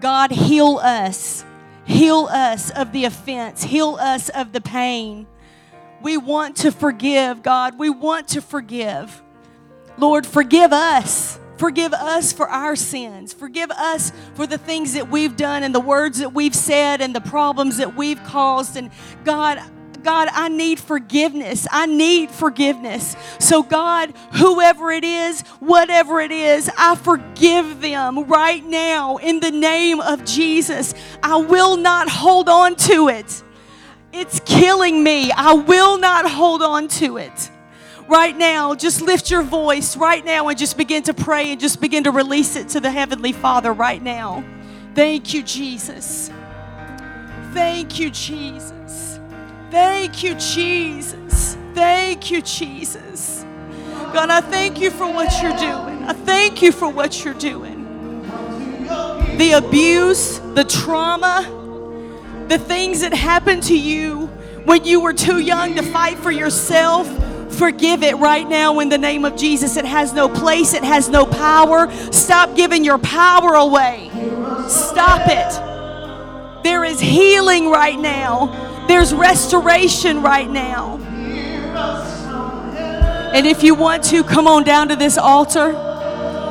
God, 0.00 0.32
heal 0.32 0.80
us. 0.82 1.44
Heal 1.84 2.28
us 2.32 2.70
of 2.70 2.90
the 2.90 3.04
offense. 3.04 3.62
Heal 3.62 3.96
us 4.00 4.28
of 4.28 4.52
the 4.52 4.60
pain. 4.60 5.28
We 6.02 6.16
want 6.16 6.56
to 6.56 6.72
forgive, 6.72 7.44
God. 7.44 7.78
We 7.78 7.90
want 7.90 8.26
to 8.28 8.42
forgive. 8.42 9.22
Lord, 9.96 10.26
forgive 10.26 10.72
us. 10.72 11.38
Forgive 11.58 11.92
us 11.92 12.32
for 12.32 12.48
our 12.48 12.76
sins. 12.76 13.32
Forgive 13.32 13.72
us 13.72 14.12
for 14.34 14.46
the 14.46 14.58
things 14.58 14.94
that 14.94 15.10
we've 15.10 15.36
done 15.36 15.64
and 15.64 15.74
the 15.74 15.80
words 15.80 16.18
that 16.20 16.32
we've 16.32 16.54
said 16.54 17.00
and 17.00 17.14
the 17.14 17.20
problems 17.20 17.78
that 17.78 17.96
we've 17.96 18.22
caused. 18.22 18.76
And 18.76 18.90
God, 19.24 19.60
God, 20.04 20.28
I 20.32 20.48
need 20.48 20.78
forgiveness. 20.78 21.66
I 21.72 21.86
need 21.86 22.30
forgiveness. 22.30 23.16
So, 23.40 23.64
God, 23.64 24.14
whoever 24.34 24.92
it 24.92 25.02
is, 25.02 25.40
whatever 25.58 26.20
it 26.20 26.30
is, 26.30 26.70
I 26.78 26.94
forgive 26.94 27.80
them 27.80 28.24
right 28.28 28.64
now 28.64 29.16
in 29.16 29.40
the 29.40 29.50
name 29.50 30.00
of 30.00 30.24
Jesus. 30.24 30.94
I 31.24 31.38
will 31.38 31.76
not 31.76 32.08
hold 32.08 32.48
on 32.48 32.76
to 32.76 33.08
it. 33.08 33.42
It's 34.12 34.38
killing 34.46 35.02
me. 35.02 35.32
I 35.32 35.54
will 35.54 35.98
not 35.98 36.30
hold 36.30 36.62
on 36.62 36.86
to 36.88 37.16
it 37.16 37.50
right 38.08 38.36
now, 38.36 38.74
just 38.74 39.02
lift 39.02 39.30
your 39.30 39.42
voice 39.42 39.96
right 39.96 40.24
now 40.24 40.48
and 40.48 40.58
just 40.58 40.76
begin 40.76 41.02
to 41.04 41.14
pray 41.14 41.52
and 41.52 41.60
just 41.60 41.80
begin 41.80 42.04
to 42.04 42.10
release 42.10 42.56
it 42.56 42.70
to 42.70 42.80
the 42.80 42.90
Heavenly 42.90 43.32
Father 43.32 43.72
right 43.72 44.02
now. 44.02 44.44
Thank 44.94 45.34
you, 45.34 45.42
Jesus. 45.42 46.30
Thank 47.52 47.98
you, 47.98 48.10
Jesus. 48.10 49.20
Thank 49.70 50.22
you, 50.22 50.34
Jesus. 50.34 51.56
Thank 51.74 52.30
you, 52.30 52.42
Jesus. 52.42 53.44
God, 54.12 54.30
I 54.30 54.40
thank 54.40 54.80
you 54.80 54.90
for 54.90 55.06
what 55.06 55.42
you're 55.42 55.56
doing. 55.56 56.02
I 56.04 56.14
thank 56.14 56.62
you 56.62 56.72
for 56.72 56.88
what 56.88 57.24
you're 57.24 57.34
doing. 57.34 57.76
The 59.36 59.52
abuse, 59.52 60.38
the 60.54 60.64
trauma, 60.64 61.42
the 62.48 62.58
things 62.58 63.02
that 63.02 63.12
happened 63.12 63.62
to 63.64 63.78
you 63.78 64.26
when 64.64 64.84
you 64.84 65.00
were 65.00 65.12
too 65.12 65.38
young 65.38 65.74
to 65.74 65.82
fight 65.82 66.18
for 66.18 66.30
yourself 66.30 67.06
Forgive 67.58 68.04
it 68.04 68.16
right 68.18 68.48
now 68.48 68.78
in 68.78 68.88
the 68.88 68.98
name 68.98 69.24
of 69.24 69.36
Jesus. 69.36 69.76
It 69.76 69.84
has 69.84 70.12
no 70.12 70.28
place, 70.28 70.74
it 70.74 70.84
has 70.84 71.08
no 71.08 71.26
power. 71.26 71.92
Stop 72.12 72.54
giving 72.54 72.84
your 72.84 72.98
power 72.98 73.54
away. 73.54 74.10
Stop 74.68 75.22
it. 75.26 76.62
There 76.62 76.84
is 76.84 77.00
healing 77.00 77.68
right 77.68 77.98
now, 77.98 78.86
there's 78.86 79.12
restoration 79.12 80.22
right 80.22 80.48
now. 80.48 80.96
And 83.34 83.46
if 83.46 83.62
you 83.62 83.74
want 83.74 84.04
to, 84.04 84.22
come 84.24 84.46
on 84.46 84.64
down 84.64 84.88
to 84.88 84.96
this 84.96 85.18
altar. 85.18 85.68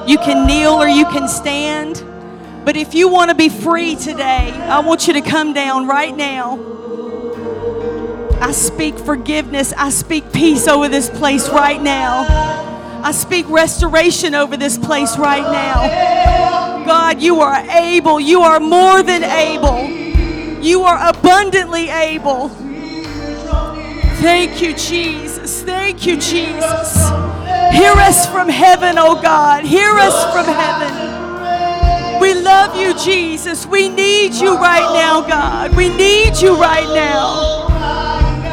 You 0.07 0.17
can 0.17 0.45
kneel 0.45 0.73
or 0.73 0.87
you 0.87 1.05
can 1.05 1.27
stand. 1.27 2.03
But 2.65 2.75
if 2.75 2.93
you 2.93 3.07
want 3.07 3.29
to 3.29 3.35
be 3.35 3.49
free 3.49 3.95
today, 3.95 4.51
I 4.51 4.79
want 4.79 5.07
you 5.07 5.13
to 5.13 5.21
come 5.21 5.53
down 5.53 5.87
right 5.87 6.15
now. 6.15 6.57
I 8.39 8.51
speak 8.51 8.97
forgiveness. 8.97 9.73
I 9.77 9.89
speak 9.89 10.31
peace 10.31 10.67
over 10.67 10.87
this 10.87 11.09
place 11.09 11.49
right 11.49 11.81
now. 11.81 12.25
I 13.03 13.11
speak 13.11 13.47
restoration 13.49 14.35
over 14.35 14.57
this 14.57 14.77
place 14.77 15.17
right 15.17 15.43
now. 15.43 16.85
God, 16.85 17.21
you 17.21 17.41
are 17.41 17.55
able. 17.55 18.19
You 18.19 18.41
are 18.41 18.59
more 18.59 19.03
than 19.03 19.23
able. 19.23 19.83
You 20.63 20.83
are 20.83 21.09
abundantly 21.09 21.89
able. 21.89 22.49
Thank 24.19 24.61
you, 24.61 24.73
Jesus. 24.75 25.63
Thank 25.63 26.05
you, 26.05 26.15
Jesus. 26.17 27.09
Hear 27.71 27.91
us 27.93 28.27
from 28.29 28.49
heaven, 28.49 28.97
oh 28.97 29.21
God. 29.21 29.63
Hear 29.63 29.89
us 29.91 30.33
from 30.33 30.45
heaven. 30.45 31.17
We 32.19 32.33
love 32.33 32.75
you, 32.75 32.93
Jesus. 32.97 33.65
We 33.65 33.89
need 33.89 34.33
you 34.33 34.57
right 34.57 34.93
now, 34.93 35.21
God. 35.21 35.75
We 35.75 35.89
need 35.89 36.37
you 36.37 36.59
right 36.59 36.87
now. 36.95 37.67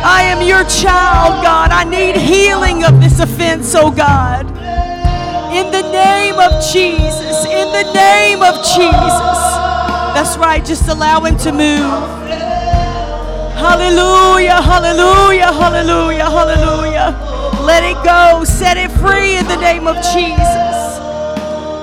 I 0.07 0.23
am 0.25 0.43
your 0.43 0.65
child, 0.65 1.43
God. 1.43 1.71
I 1.71 1.85
need 1.85 2.17
healing 2.17 2.85
of 2.85 3.01
this 3.01 3.21
offense, 3.21 3.75
oh 3.75 3.91
God. 3.91 4.45
In 5.57 5.71
the 5.73 5.81
name 5.93 6.39
of 6.39 6.53
Jesus. 6.73 7.47
In 7.47 7.73
the 7.73 7.91
name 7.95 8.43
of 8.43 8.55
Jesus. 8.77 9.39
That's 10.13 10.37
right. 10.37 10.63
Just 10.63 10.89
allow 10.89 11.25
Him 11.25 11.39
to 11.39 11.53
move. 11.53 11.89
Hallelujah, 13.57 14.61
hallelujah, 14.61 15.51
hallelujah, 15.53 16.29
hallelujah. 16.29 17.17
Let 17.65 17.83
it 17.83 17.97
go. 18.05 18.45
Set 18.45 18.77
it 18.77 18.91
free 19.01 19.39
in 19.39 19.49
the 19.49 19.57
name 19.57 19.87
of 19.87 19.97
Jesus. 20.13 20.77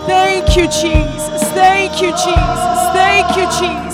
Thank 0.05 0.55
you, 0.55 0.67
Jesus. 0.67 1.41
Thank 1.57 2.01
you, 2.01 2.11
Jesus. 2.11 2.80
Thank 2.93 3.36
you, 3.36 3.45
Jesus. 3.57 3.91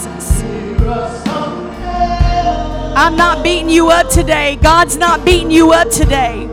I'm 2.98 3.16
not 3.16 3.44
beating 3.44 3.70
you 3.70 3.90
up 3.90 4.10
today. 4.10 4.56
God's 4.56 4.98
not 4.98 5.24
beating 5.24 5.52
you 5.52 5.72
up 5.72 5.92
today. 5.92 6.50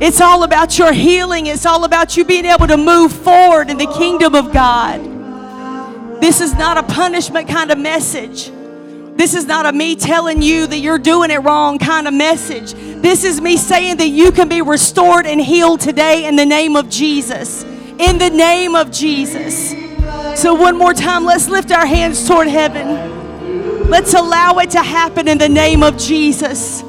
It's 0.00 0.20
all 0.20 0.42
about 0.42 0.76
your 0.76 0.92
healing. 0.92 1.46
It's 1.46 1.64
all 1.64 1.84
about 1.84 2.16
you 2.16 2.24
being 2.24 2.44
able 2.44 2.66
to 2.66 2.76
move 2.76 3.12
forward 3.12 3.70
in 3.70 3.78
the 3.78 3.86
kingdom 3.86 4.34
of 4.34 4.52
God. 4.52 5.00
This 6.20 6.40
is 6.40 6.54
not 6.54 6.76
a 6.76 6.82
punishment 6.82 7.48
kind 7.48 7.70
of 7.70 7.78
message. 7.78 8.50
This 9.16 9.32
is 9.32 9.46
not 9.46 9.64
a 9.64 9.70
me 9.70 9.94
telling 9.94 10.42
you 10.42 10.66
that 10.66 10.78
you're 10.78 10.98
doing 10.98 11.30
it 11.30 11.38
wrong 11.38 11.78
kind 11.78 12.08
of 12.08 12.14
message. 12.14 12.72
This 13.00 13.22
is 13.22 13.40
me 13.40 13.56
saying 13.56 13.98
that 13.98 14.08
you 14.08 14.32
can 14.32 14.48
be 14.48 14.62
restored 14.62 15.24
and 15.24 15.40
healed 15.40 15.78
today 15.78 16.26
in 16.26 16.34
the 16.34 16.46
name 16.46 16.74
of 16.74 16.90
Jesus. 16.90 17.62
In 17.62 18.18
the 18.18 18.30
name 18.30 18.74
of 18.74 18.90
Jesus. 18.90 19.70
So, 20.34 20.52
one 20.52 20.76
more 20.76 20.94
time, 20.94 21.24
let's 21.24 21.48
lift 21.48 21.70
our 21.70 21.86
hands 21.86 22.26
toward 22.26 22.48
heaven. 22.48 23.19
Let's 23.90 24.14
allow 24.14 24.58
it 24.58 24.70
to 24.70 24.82
happen 24.82 25.26
in 25.26 25.36
the 25.36 25.48
name 25.48 25.82
of 25.82 25.98
Jesus. 25.98 26.84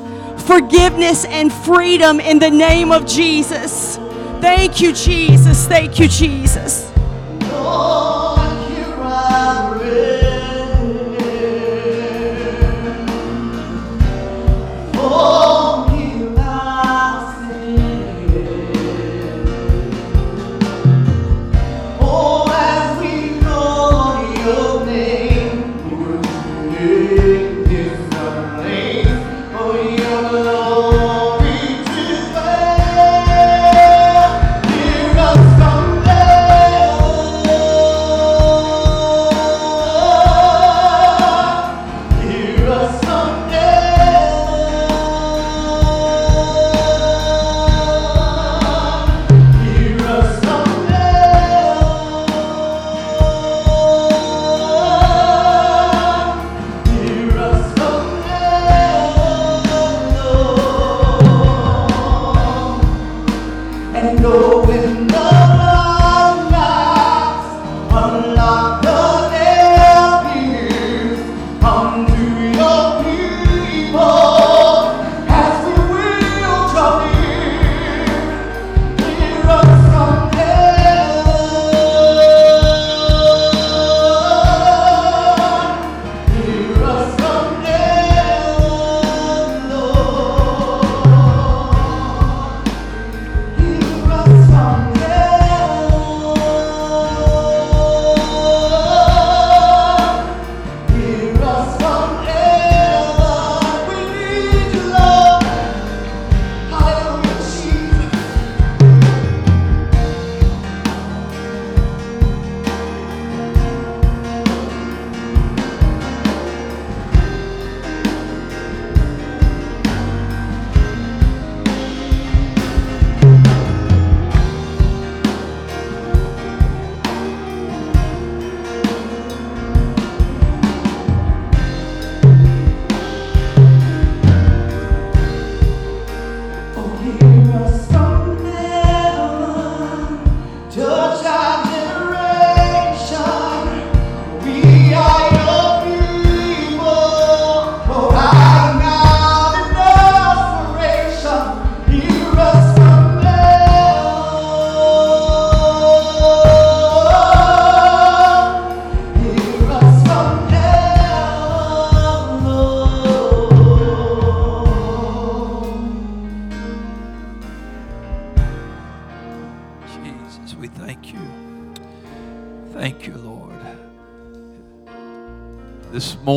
Forgiveness 0.45 1.25
and 1.25 1.51
freedom 1.51 2.19
in 2.19 2.37
the 2.37 2.51
name 2.51 2.91
of 2.91 3.07
Jesus. 3.07 3.97
Thank 4.39 4.79
you, 4.79 4.93
Jesus. 4.93 5.65
Thank 5.65 5.99
you, 5.99 6.07
Jesus. 6.07 6.91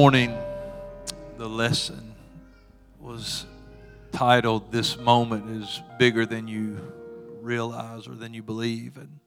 Morning, 0.04 0.36
the 1.38 1.48
lesson 1.48 2.14
was 3.00 3.46
titled, 4.12 4.70
This 4.70 4.98
Moment 4.98 5.48
is 5.62 5.80
Bigger 5.98 6.26
Than 6.26 6.46
You 6.46 6.78
Realize 7.40 8.06
or 8.06 8.14
Than 8.14 8.34
You 8.34 8.42
Believe. 8.42 8.98
And 8.98 9.18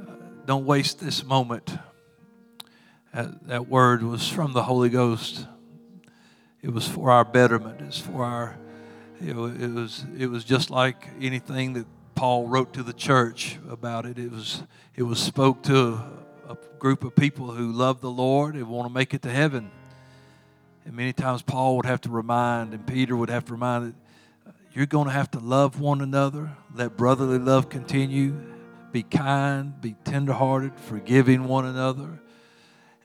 uh, 0.00 0.14
don't 0.46 0.66
waste 0.66 0.98
this 0.98 1.22
moment. 1.22 1.78
That, 3.14 3.46
that 3.46 3.68
word 3.68 4.02
was 4.02 4.28
from 4.28 4.52
the 4.52 4.64
Holy 4.64 4.88
Ghost. 4.88 5.46
It 6.60 6.70
was 6.70 6.88
for 6.88 7.12
our 7.12 7.24
betterment. 7.24 7.80
It's 7.82 8.00
for 8.00 8.24
our, 8.24 8.58
you 9.20 9.32
know, 9.32 9.44
it 9.44 9.72
was, 9.72 10.04
it 10.18 10.26
was 10.26 10.42
just 10.42 10.70
like 10.70 11.08
anything 11.20 11.74
that 11.74 11.86
Paul 12.16 12.48
wrote 12.48 12.72
to 12.72 12.82
the 12.82 12.92
church 12.92 13.60
about 13.70 14.06
it. 14.06 14.18
It 14.18 14.32
was, 14.32 14.64
it 14.96 15.04
was 15.04 15.20
spoke 15.20 15.62
to 15.62 16.02
a 16.48 16.56
group 16.78 17.04
of 17.04 17.14
people 17.14 17.50
who 17.50 17.72
love 17.72 18.00
the 18.00 18.10
Lord 18.10 18.54
and 18.54 18.66
want 18.68 18.88
to 18.88 18.94
make 18.94 19.12
it 19.12 19.22
to 19.22 19.30
heaven. 19.30 19.70
And 20.84 20.94
many 20.94 21.12
times 21.12 21.42
Paul 21.42 21.76
would 21.76 21.84
have 21.84 22.00
to 22.02 22.10
remind, 22.10 22.72
and 22.72 22.86
Peter 22.86 23.14
would 23.14 23.28
have 23.28 23.44
to 23.46 23.52
remind 23.52 23.88
that 23.88 24.54
you're 24.72 24.86
going 24.86 25.06
to 25.06 25.12
have 25.12 25.30
to 25.32 25.38
love 25.38 25.80
one 25.80 26.00
another, 26.00 26.50
let 26.74 26.96
brotherly 26.96 27.38
love 27.38 27.68
continue, 27.68 28.34
be 28.92 29.02
kind, 29.02 29.78
be 29.80 29.94
tenderhearted, 30.04 30.72
forgiving 30.80 31.44
one 31.44 31.66
another. 31.66 32.20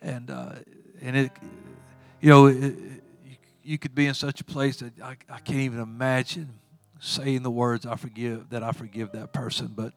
And, 0.01 0.29
uh, 0.29 0.53
and 1.01 1.17
it, 1.17 1.31
you 2.21 2.29
know, 2.29 2.45
it, 2.47 2.75
you 3.63 3.77
could 3.77 3.95
be 3.95 4.07
in 4.07 4.13
such 4.13 4.39
a 4.39 4.43
place 4.45 4.77
that 4.77 4.93
I, 5.01 5.17
I 5.29 5.39
can't 5.39 5.59
even 5.59 5.79
imagine 5.79 6.49
saying 6.99 7.43
the 7.43 7.51
words 7.51 7.85
I 7.85 7.95
forgive 7.97 8.49
that 8.51 8.63
I 8.63 8.71
forgive 8.71 9.11
that 9.11 9.33
person, 9.33 9.73
but 9.75 9.93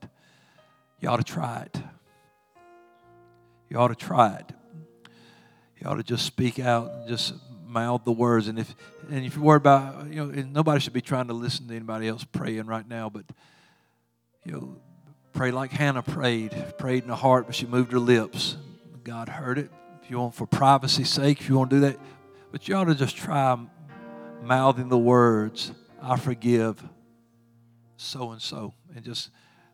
you 1.01 1.09
ought 1.09 1.19
to 1.19 1.25
try 1.25 1.63
it. 1.63 1.81
You 3.69 3.79
ought 3.79 3.89
to 3.89 3.95
try 3.95 4.37
it. 4.37 4.53
You 5.79 5.89
ought 5.89 5.97
to 5.97 6.03
just 6.03 6.25
speak 6.25 6.59
out 6.59 6.91
and 6.91 7.09
just 7.09 7.35
mouth 7.67 8.05
the 8.05 8.13
words. 8.13 8.49
And 8.49 8.59
if 8.59 8.75
and 9.11 9.25
if 9.25 9.37
you're 9.37 9.45
worried 9.45 9.57
about, 9.59 10.09
you 10.09 10.25
know, 10.25 10.43
nobody 10.43 10.81
should 10.81 10.93
be 10.93 11.01
trying 11.01 11.29
to 11.29 11.35
listen 11.35 11.69
to 11.69 11.75
anybody 11.75 12.09
else 12.09 12.25
praying 12.25 12.67
right 12.67 12.89
now, 12.89 13.11
but 13.11 13.25
you 14.45 14.53
know, 14.53 14.77
pray 15.33 15.51
like 15.51 15.71
Hannah 15.73 16.03
prayed, 16.03 16.53
prayed 16.79 17.03
in 17.03 17.09
her 17.09 17.17
heart, 17.17 17.47
but 17.47 17.55
she 17.55 17.67
moved 17.67 17.93
her 17.93 17.99
lips. 17.99 18.57
God 19.05 19.29
heard 19.29 19.59
it. 19.59 19.71
If 20.03 20.11
you 20.11 20.19
want, 20.19 20.35
for 20.35 20.47
privacy's 20.47 21.11
sake, 21.11 21.41
if 21.41 21.49
you 21.49 21.57
want 21.57 21.71
to 21.71 21.77
do 21.77 21.81
that, 21.81 21.99
but 22.53 22.69
you 22.69 22.77
ought 22.77 22.85
to 22.85 22.95
just 22.95 23.17
try 23.17 23.57
mouthing 24.43 24.89
the 24.89 24.99
words, 24.99 25.73
"I 26.01 26.17
forgive." 26.17 26.83
So 27.97 28.31
and 28.31 28.41
so, 28.41 28.73
and 28.95 29.05
just 29.05 29.31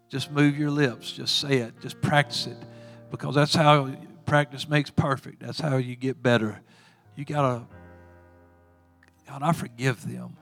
just 0.09 0.30
move 0.30 0.59
your 0.59 0.70
lips. 0.70 1.12
Just 1.12 1.38
say 1.38 1.59
it. 1.59 1.80
Just 1.80 2.01
practice 2.01 2.47
it 2.47 2.57
because 3.12 3.36
that's 3.36 3.54
how 3.54 3.94
practice 4.26 4.68
makes 4.68 4.90
perfect. 4.90 5.40
That's 5.40 5.60
how 5.60 5.76
you 5.76 5.94
get 5.94 6.20
better. 6.20 6.60
You 7.14 7.24
got 7.24 7.42
to 7.42 7.66
God, 9.28 9.42
I 9.42 9.52
forgive 9.52 10.06
them. 10.06 10.36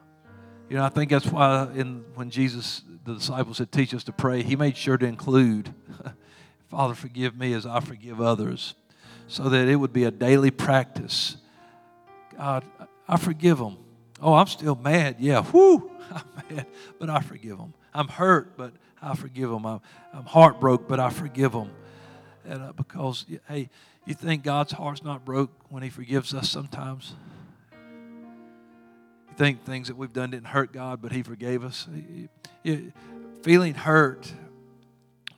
You 0.69 0.77
know, 0.77 0.85
I 0.85 0.89
think 0.89 1.11
that's 1.11 1.27
why 1.27 1.69
in 1.75 2.05
when 2.15 2.31
Jesus, 2.31 2.83
the 3.05 3.15
disciples 3.15 3.59
said, 3.59 3.71
teach 3.71 3.93
us 3.93 4.05
to 4.05 4.13
pray, 4.13 4.43
he 4.43 4.57
made 4.57 4.77
sure 4.77 4.97
to 4.97 5.05
include, 5.05 5.75
Father, 6.71 6.95
forgive 6.95 7.37
me 7.37 7.53
as 7.53 7.67
I 7.67 7.81
forgive 7.81 8.21
others, 8.21 8.75
so 9.27 9.49
that 9.49 9.69
it 9.69 9.77
would 9.77 9.93
be 9.93 10.05
a 10.05 10.11
daily 10.11 10.51
practice. 10.51 11.37
God, 12.37 12.65
I 13.09 13.17
forgive 13.17 13.59
them. 13.59 13.77
Oh, 14.23 14.35
I'm 14.35 14.47
still 14.47 14.77
mad. 14.77 15.17
Yeah, 15.19 15.45
whoo, 15.53 15.91
I'm 16.11 16.57
mad, 16.57 16.67
but 16.99 17.11
I 17.11 17.21
forgive 17.21 17.59
them. 17.59 17.75
I'm 17.93 18.09
hurt, 18.09 18.57
but 18.57 18.73
I 19.03 19.17
forgive 19.17 19.51
them. 19.51 19.67
I'm, 19.67 19.81
I'm 20.13 20.25
heartbroken, 20.25 20.87
but 20.89 21.01
I 21.01 21.11
forgive 21.11 21.53
them. 21.53 21.71
And 22.51 22.63
uh, 22.65 22.73
because, 22.73 23.27
hey, 23.47 23.71
you 24.05 24.15
think 24.15 24.43
God's 24.43 24.73
heart's 24.73 25.05
not 25.05 25.25
broke 25.25 25.53
when 25.69 25.85
He 25.85 25.89
forgives 25.89 26.35
us 26.35 26.51
sometimes? 26.51 27.15
You 27.71 29.37
think 29.37 29.65
things 29.65 29.87
that 29.87 29.97
we've 29.97 30.13
done 30.13 30.33
didn't 30.33 30.49
hurt 30.49 30.73
God, 30.73 31.01
but 31.01 31.13
He 31.13 31.23
forgave 31.23 31.63
us? 31.63 31.89
feeling 33.43 33.75
hurt 33.75 34.35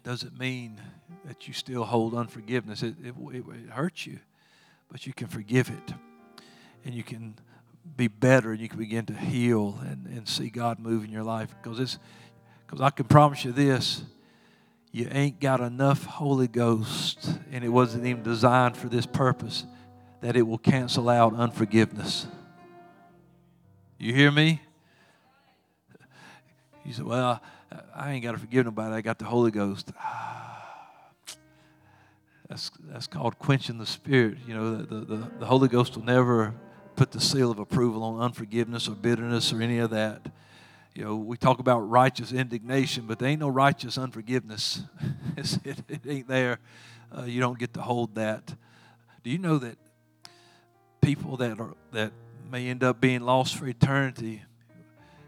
doesn't 0.03 0.39
mean 0.39 0.81
that 1.27 1.47
you 1.47 1.53
still 1.53 1.85
hold 1.85 2.15
unforgiveness. 2.15 2.83
It, 2.83 2.95
it, 3.05 3.15
it, 3.31 3.45
it 3.47 3.71
hurts 3.71 4.07
you, 4.07 4.19
but 4.91 5.07
you 5.07 5.13
can 5.13 5.29
forgive 5.29 5.69
it. 5.69 5.95
And 6.85 6.95
you 6.95 7.03
can 7.05 7.35
be 7.95 8.09
better 8.09 8.53
and 8.53 8.61
you 8.61 8.71
can 8.71 8.79
begin 8.79 9.05
to 9.07 9.15
heal 9.15 9.79
and, 9.83 10.07
and 10.07 10.27
see 10.27 10.49
God 10.49 10.79
move 10.79 11.05
in 11.05 11.11
your 11.11 11.23
life. 11.23 11.55
Because 11.63 11.79
it's 11.79 11.99
because 12.67 12.81
I 12.81 12.89
can 12.89 13.05
promise 13.05 13.45
you 13.45 13.53
this 13.53 14.03
you 14.93 15.09
ain't 15.11 15.41
got 15.41 15.61
enough 15.61 16.05
Holy 16.05 16.47
Ghost, 16.47 17.39
and 17.51 17.65
it 17.65 17.71
wasn't 17.71 18.05
even 18.05 18.23
designed 18.23 18.77
for 18.77 18.89
this 18.89 19.07
purpose, 19.07 19.65
that 20.21 20.37
it 20.37 20.43
will 20.43 20.59
cancel 20.59 21.09
out 21.09 21.35
unforgiveness. 21.35 22.27
You 23.99 24.15
hear 24.15 24.31
me? 24.31 24.61
You 26.85 26.93
say, 26.93 27.03
Well, 27.03 27.41
I 27.95 28.13
ain't 28.13 28.23
got 28.23 28.33
to 28.33 28.39
forgive 28.39 28.67
nobody. 28.67 28.95
I 28.95 29.01
got 29.01 29.19
the 29.19 29.25
Holy 29.25 29.51
Ghost. 29.51 29.91
Ah. 29.99 30.53
That's, 32.49 32.71
that's 32.81 33.07
called 33.07 33.39
quenching 33.39 33.79
the 33.79 33.87
spirit. 33.87 34.37
You 34.47 34.55
know, 34.55 34.77
the, 34.77 35.01
the, 35.01 35.31
the 35.39 35.47
Holy 35.47 35.69
Ghost 35.69 35.97
will 35.97 36.05
never 36.05 36.53
put 36.97 37.11
the 37.11 37.21
seal 37.21 37.51
of 37.51 37.59
approval 37.59 38.03
on 38.03 38.21
unforgiveness 38.21 38.89
or 38.89 38.95
bitterness 38.95 39.55
or 39.55 39.63
any 39.63 39.79
of 39.79 39.89
that. 39.91 40.27
You 40.95 41.05
know, 41.05 41.17
we 41.17 41.37
talk 41.39 41.59
about 41.59 41.81
righteous 41.81 42.33
indignation, 42.33 43.07
but 43.07 43.19
there 43.19 43.29
ain't 43.29 43.41
no 43.41 43.49
righteous 43.49 43.97
unforgiveness. 43.97 44.83
it, 45.37 45.79
it, 45.89 46.01
ain't 46.07 46.29
there. 46.29 46.59
Uh, 47.17 47.23
you 47.23 47.41
don't 47.41 47.59
get 47.59 47.73
to 47.75 47.81
hold 47.81 48.15
that. 48.17 48.55
Do 49.23 49.31
you 49.31 49.39
know 49.39 49.59
that 49.59 49.79
people 51.01 51.37
that 51.39 51.59
are 51.59 51.75
that 51.93 52.13
may 52.51 52.69
end 52.69 52.85
up 52.85 53.01
being 53.01 53.23
lost 53.23 53.57
for 53.57 53.67
eternity? 53.67 54.43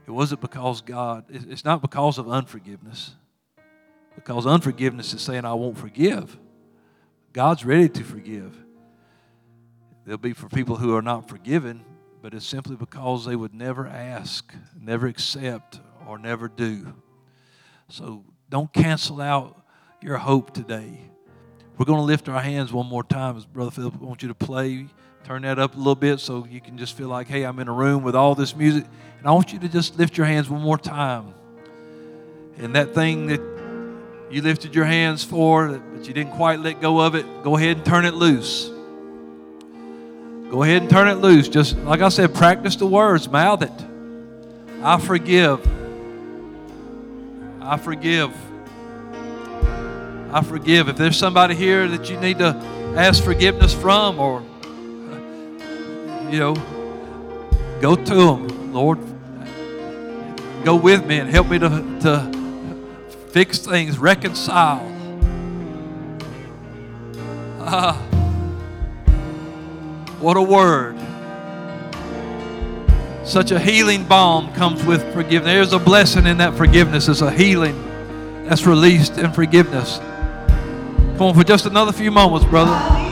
It 0.07 0.11
wasn't 0.11 0.43
because 0.43 0.83
God. 0.83 1.25
It's 1.31 1.65
not 1.65 1.81
because 1.81 2.19
of 2.19 2.29
unforgiveness. 2.29 3.15
Because 4.15 4.47
unforgiveness 4.47 5.15
is 5.15 5.23
saying 5.23 5.45
I 5.47 5.55
won't 5.55 5.79
forgive. 5.79 6.37
God's 7.33 7.65
ready 7.65 7.89
to 7.89 8.05
forgive. 8.05 8.55
They'll 10.05 10.19
be 10.19 10.35
for 10.35 10.49
people 10.49 10.77
who 10.77 10.95
are 10.95 11.03
not 11.03 11.29
forgiven, 11.29 11.85
but 12.25 12.33
it's 12.33 12.47
simply 12.47 12.75
because 12.75 13.27
they 13.27 13.37
would 13.37 13.53
never 13.53 13.87
ask, 13.87 14.55
never 14.81 15.07
accept, 15.07 15.81
or 16.09 16.19
never 16.19 16.49
do. 16.49 16.95
So 17.91 18.25
don't 18.49 18.73
cancel 18.73 19.21
out 19.21 19.63
your 20.01 20.17
hope 20.17 20.55
today. 20.55 21.01
We're 21.77 21.85
going 21.85 21.99
to 21.99 22.05
lift 22.05 22.31
our 22.31 22.41
hands 22.41 22.73
one 22.73 22.87
more 22.87 23.05
time. 23.05 23.37
As 23.37 23.45
Brother 23.45 23.73
Philip, 23.73 23.97
I 24.01 24.05
want 24.07 24.23
you 24.23 24.29
to 24.29 24.35
play. 24.35 24.87
Turn 25.25 25.43
that 25.43 25.59
up 25.59 25.75
a 25.75 25.77
little 25.77 25.95
bit 25.95 26.19
so 26.19 26.47
you 26.47 26.63
can 26.63 26.79
just 26.79 26.97
feel 26.97 27.09
like, 27.09 27.27
hey, 27.27 27.43
I'm 27.43 27.59
in 27.59 27.69
a 27.69 27.75
room 27.75 28.03
with 28.03 28.15
all 28.15 28.35
this 28.35 28.57
music. 28.57 28.87
And 29.19 29.29
I 29.29 29.33
want 29.33 29.53
you 29.53 29.59
to 29.59 29.69
just 29.69 29.99
lift 29.99 30.17
your 30.17 30.27
hands 30.27 30.49
one 30.49 30.63
more 30.63 30.79
time. 30.79 31.35
And 32.57 32.75
that 32.75 32.95
thing 32.95 33.27
that 33.27 33.41
you 34.31 34.41
lifted 34.41 34.75
your 34.75 34.87
hands 34.87 35.23
for, 35.23 35.79
but 35.93 36.09
you 36.09 36.15
didn't 36.15 36.33
quite 36.33 36.61
let 36.61 36.81
go 36.81 37.01
of 37.01 37.17
it, 37.17 37.27
go 37.43 37.59
ahead 37.59 37.77
and 37.77 37.85
turn 37.85 38.07
it 38.07 38.15
loose. 38.15 38.71
Go 40.55 40.63
ahead 40.63 40.83
and 40.83 40.89
turn 40.89 41.09
it 41.09 41.15
loose. 41.15 41.49
Just 41.49 41.77
like 41.79 42.01
I 42.01 42.09
said, 42.11 42.33
practice 42.33 42.77
the 42.77 42.87
words, 42.87 43.29
mouth 43.29 43.63
it. 43.63 43.73
I 44.85 45.01
forgive. 45.01 45.59
I 47.61 47.77
forgive. 47.77 48.33
I 50.33 50.43
forgive. 50.45 50.89
If 50.89 50.97
there's 50.97 51.17
somebody 51.17 51.57
here 51.57 51.89
that 51.89 52.09
you 52.09 52.21
need 52.21 52.39
to 52.39 52.55
ask 52.95 53.25
forgiveness 53.25 53.75
from, 53.75 54.21
or, 54.21 54.43
you 56.31 56.39
know, 56.39 56.55
go 57.81 57.97
to 57.97 58.15
them. 58.15 58.73
Lord, 58.73 59.01
go 60.63 60.77
with 60.77 61.05
me 61.05 61.19
and 61.19 61.29
help 61.29 61.49
me 61.49 61.59
to, 61.59 61.69
to 62.03 63.09
fix 63.31 63.59
things, 63.59 63.99
reconcile. 63.99 64.89
Uh, 67.59 68.04
what 70.25 70.39
a 70.39 70.43
word. 70.43 70.97
Such 73.27 73.51
a 73.51 73.61
healing 73.61 74.05
balm 74.05 74.55
comes 74.55 74.83
with 74.83 75.03
forgiveness. 75.13 75.53
There's 75.53 75.73
a 75.75 75.79
blessing 75.79 76.27
in 76.27 76.39
that 76.39 76.57
forgiveness. 76.57 77.09
It's 77.09 77.21
a 77.21 77.31
healing 77.31 78.47
that's 78.47 78.67
released 78.67 79.19
in 79.19 79.33
forgiveness. 79.33 79.99
Come 79.99 81.23
on 81.23 81.35
for 81.35 81.45
just 81.45 81.67
another 81.67 81.93
few 81.93 82.11
moments, 82.11 82.47
brother. 82.47 83.04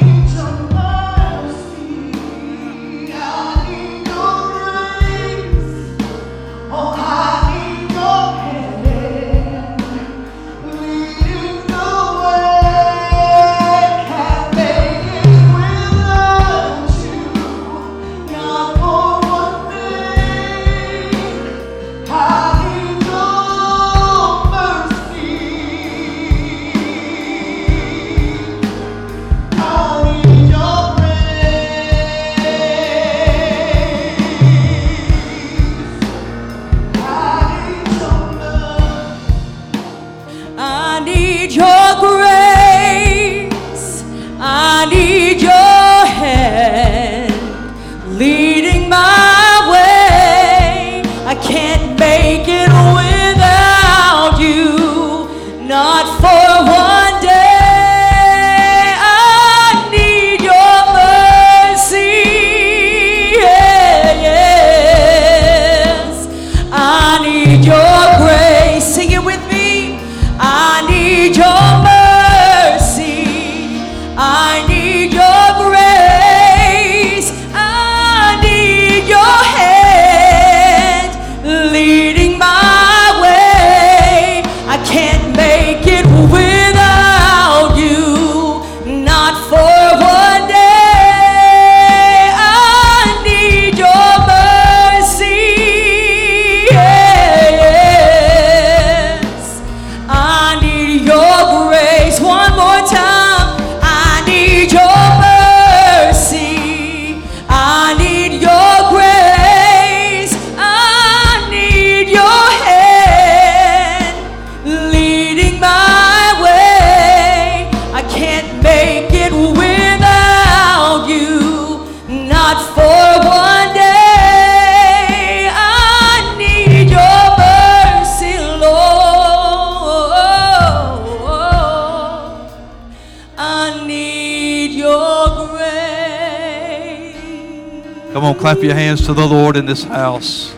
Come 138.13 138.25
on, 138.25 138.35
clap 138.35 138.59
your 138.59 138.75
hands 138.75 139.07
to 139.07 139.15
the 139.15 139.27
Lord 139.27 139.57
in 139.57 139.65
this 139.65 139.85
house. 139.85 140.53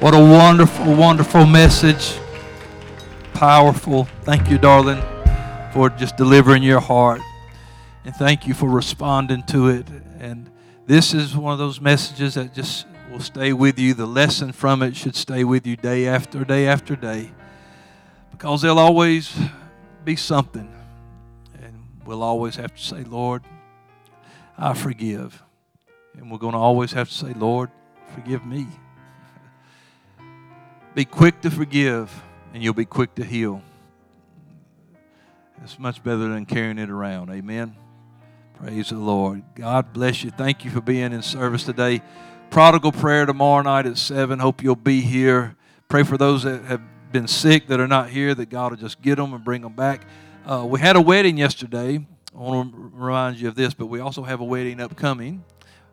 What 0.00 0.14
a 0.14 0.18
wonderful, 0.18 0.94
wonderful 0.94 1.44
message. 1.44 2.18
Powerful. 3.34 4.04
Thank 4.22 4.48
you, 4.48 4.56
darling, 4.56 5.02
for 5.74 5.90
just 5.90 6.16
delivering 6.16 6.62
your 6.62 6.80
heart. 6.80 7.20
And 8.06 8.16
thank 8.16 8.46
you 8.46 8.54
for 8.54 8.70
responding 8.70 9.42
to 9.48 9.68
it. 9.68 9.86
And 10.18 10.50
this 10.86 11.12
is 11.12 11.36
one 11.36 11.52
of 11.52 11.58
those 11.58 11.78
messages 11.78 12.36
that 12.36 12.54
just 12.54 12.86
will 13.12 13.20
stay 13.20 13.52
with 13.52 13.78
you. 13.78 13.92
The 13.92 14.06
lesson 14.06 14.50
from 14.52 14.82
it 14.82 14.96
should 14.96 15.14
stay 15.14 15.44
with 15.44 15.66
you 15.66 15.76
day 15.76 16.06
after 16.06 16.42
day 16.42 16.66
after 16.66 16.96
day. 16.96 17.32
Because 18.30 18.62
there'll 18.62 18.78
always 18.78 19.30
be 20.06 20.16
something. 20.16 20.74
And 21.62 21.86
we'll 22.06 22.22
always 22.22 22.56
have 22.56 22.74
to 22.74 22.82
say, 22.82 23.04
Lord, 23.04 23.42
I 24.56 24.72
forgive. 24.72 25.43
And 26.16 26.30
we're 26.30 26.38
going 26.38 26.52
to 26.52 26.58
always 26.58 26.92
have 26.92 27.08
to 27.08 27.14
say, 27.14 27.32
Lord, 27.34 27.70
forgive 28.14 28.44
me. 28.44 28.66
Be 30.94 31.04
quick 31.04 31.40
to 31.40 31.50
forgive, 31.50 32.22
and 32.52 32.62
you'll 32.62 32.72
be 32.72 32.84
quick 32.84 33.16
to 33.16 33.24
heal. 33.24 33.62
It's 35.62 35.78
much 35.78 36.02
better 36.02 36.28
than 36.28 36.46
carrying 36.46 36.78
it 36.78 36.90
around. 36.90 37.30
Amen. 37.30 37.74
Praise 38.54 38.90
the 38.90 38.96
Lord. 38.96 39.42
God 39.56 39.92
bless 39.92 40.22
you. 40.22 40.30
Thank 40.30 40.64
you 40.64 40.70
for 40.70 40.80
being 40.80 41.12
in 41.12 41.22
service 41.22 41.64
today. 41.64 42.02
Prodigal 42.50 42.92
prayer 42.92 43.26
tomorrow 43.26 43.62
night 43.62 43.86
at 43.86 43.98
7. 43.98 44.38
Hope 44.38 44.62
you'll 44.62 44.76
be 44.76 45.00
here. 45.00 45.56
Pray 45.88 46.04
for 46.04 46.16
those 46.16 46.44
that 46.44 46.62
have 46.64 46.80
been 47.10 47.26
sick 47.26 47.66
that 47.68 47.80
are 47.80 47.88
not 47.88 48.10
here, 48.10 48.34
that 48.34 48.50
God 48.50 48.70
will 48.70 48.78
just 48.78 49.02
get 49.02 49.16
them 49.16 49.34
and 49.34 49.42
bring 49.42 49.62
them 49.62 49.72
back. 49.72 50.06
Uh, 50.46 50.64
we 50.68 50.78
had 50.78 50.94
a 50.94 51.00
wedding 51.00 51.36
yesterday. 51.38 52.06
I 52.34 52.38
want 52.38 52.72
to 52.72 52.90
remind 52.92 53.40
you 53.40 53.48
of 53.48 53.54
this, 53.54 53.74
but 53.74 53.86
we 53.86 54.00
also 54.00 54.22
have 54.22 54.40
a 54.40 54.44
wedding 54.44 54.80
upcoming 54.80 55.44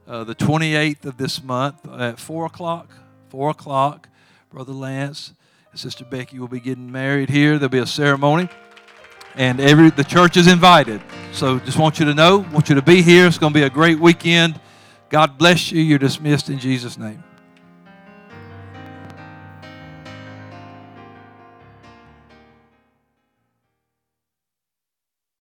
uh, 0.08 0.24
the 0.24 0.36
28th 0.36 1.06
of 1.06 1.18
this 1.18 1.44
month 1.44 1.88
at 1.88 2.20
4 2.20 2.46
o'clock. 2.46 2.90
4 3.30 3.52
o'clock, 3.52 4.10
Brother 4.52 4.74
Lance 4.74 5.34
and 5.72 5.80
Sister 5.80 6.04
Becky 6.04 6.38
will 6.38 6.48
be 6.48 6.60
getting 6.60 6.92
married 6.92 7.30
here. 7.30 7.58
There'll 7.58 7.70
be 7.70 7.80
a 7.80 7.86
ceremony. 7.86 8.50
And 9.36 9.62
every 9.62 9.90
the 9.90 10.04
church 10.04 10.36
is 10.36 10.48
invited. 10.48 11.02
So 11.32 11.60
just 11.60 11.78
want 11.80 12.00
you 12.00 12.06
to 12.06 12.14
know, 12.14 12.40
want 12.52 12.68
you 12.68 12.76
to 12.76 12.82
be 12.82 13.02
here. 13.02 13.26
It's 13.28 13.38
going 13.38 13.54
to 13.54 13.60
be 13.60 13.64
a 13.64 13.70
great 13.70 14.00
weekend. 14.00 14.60
God 15.10 15.38
bless 15.38 15.72
you. 15.72 15.82
You're 15.82 16.00
dismissed 16.00 16.50
in 16.50 16.60
Jesus' 16.60 16.98
name. 16.98 17.24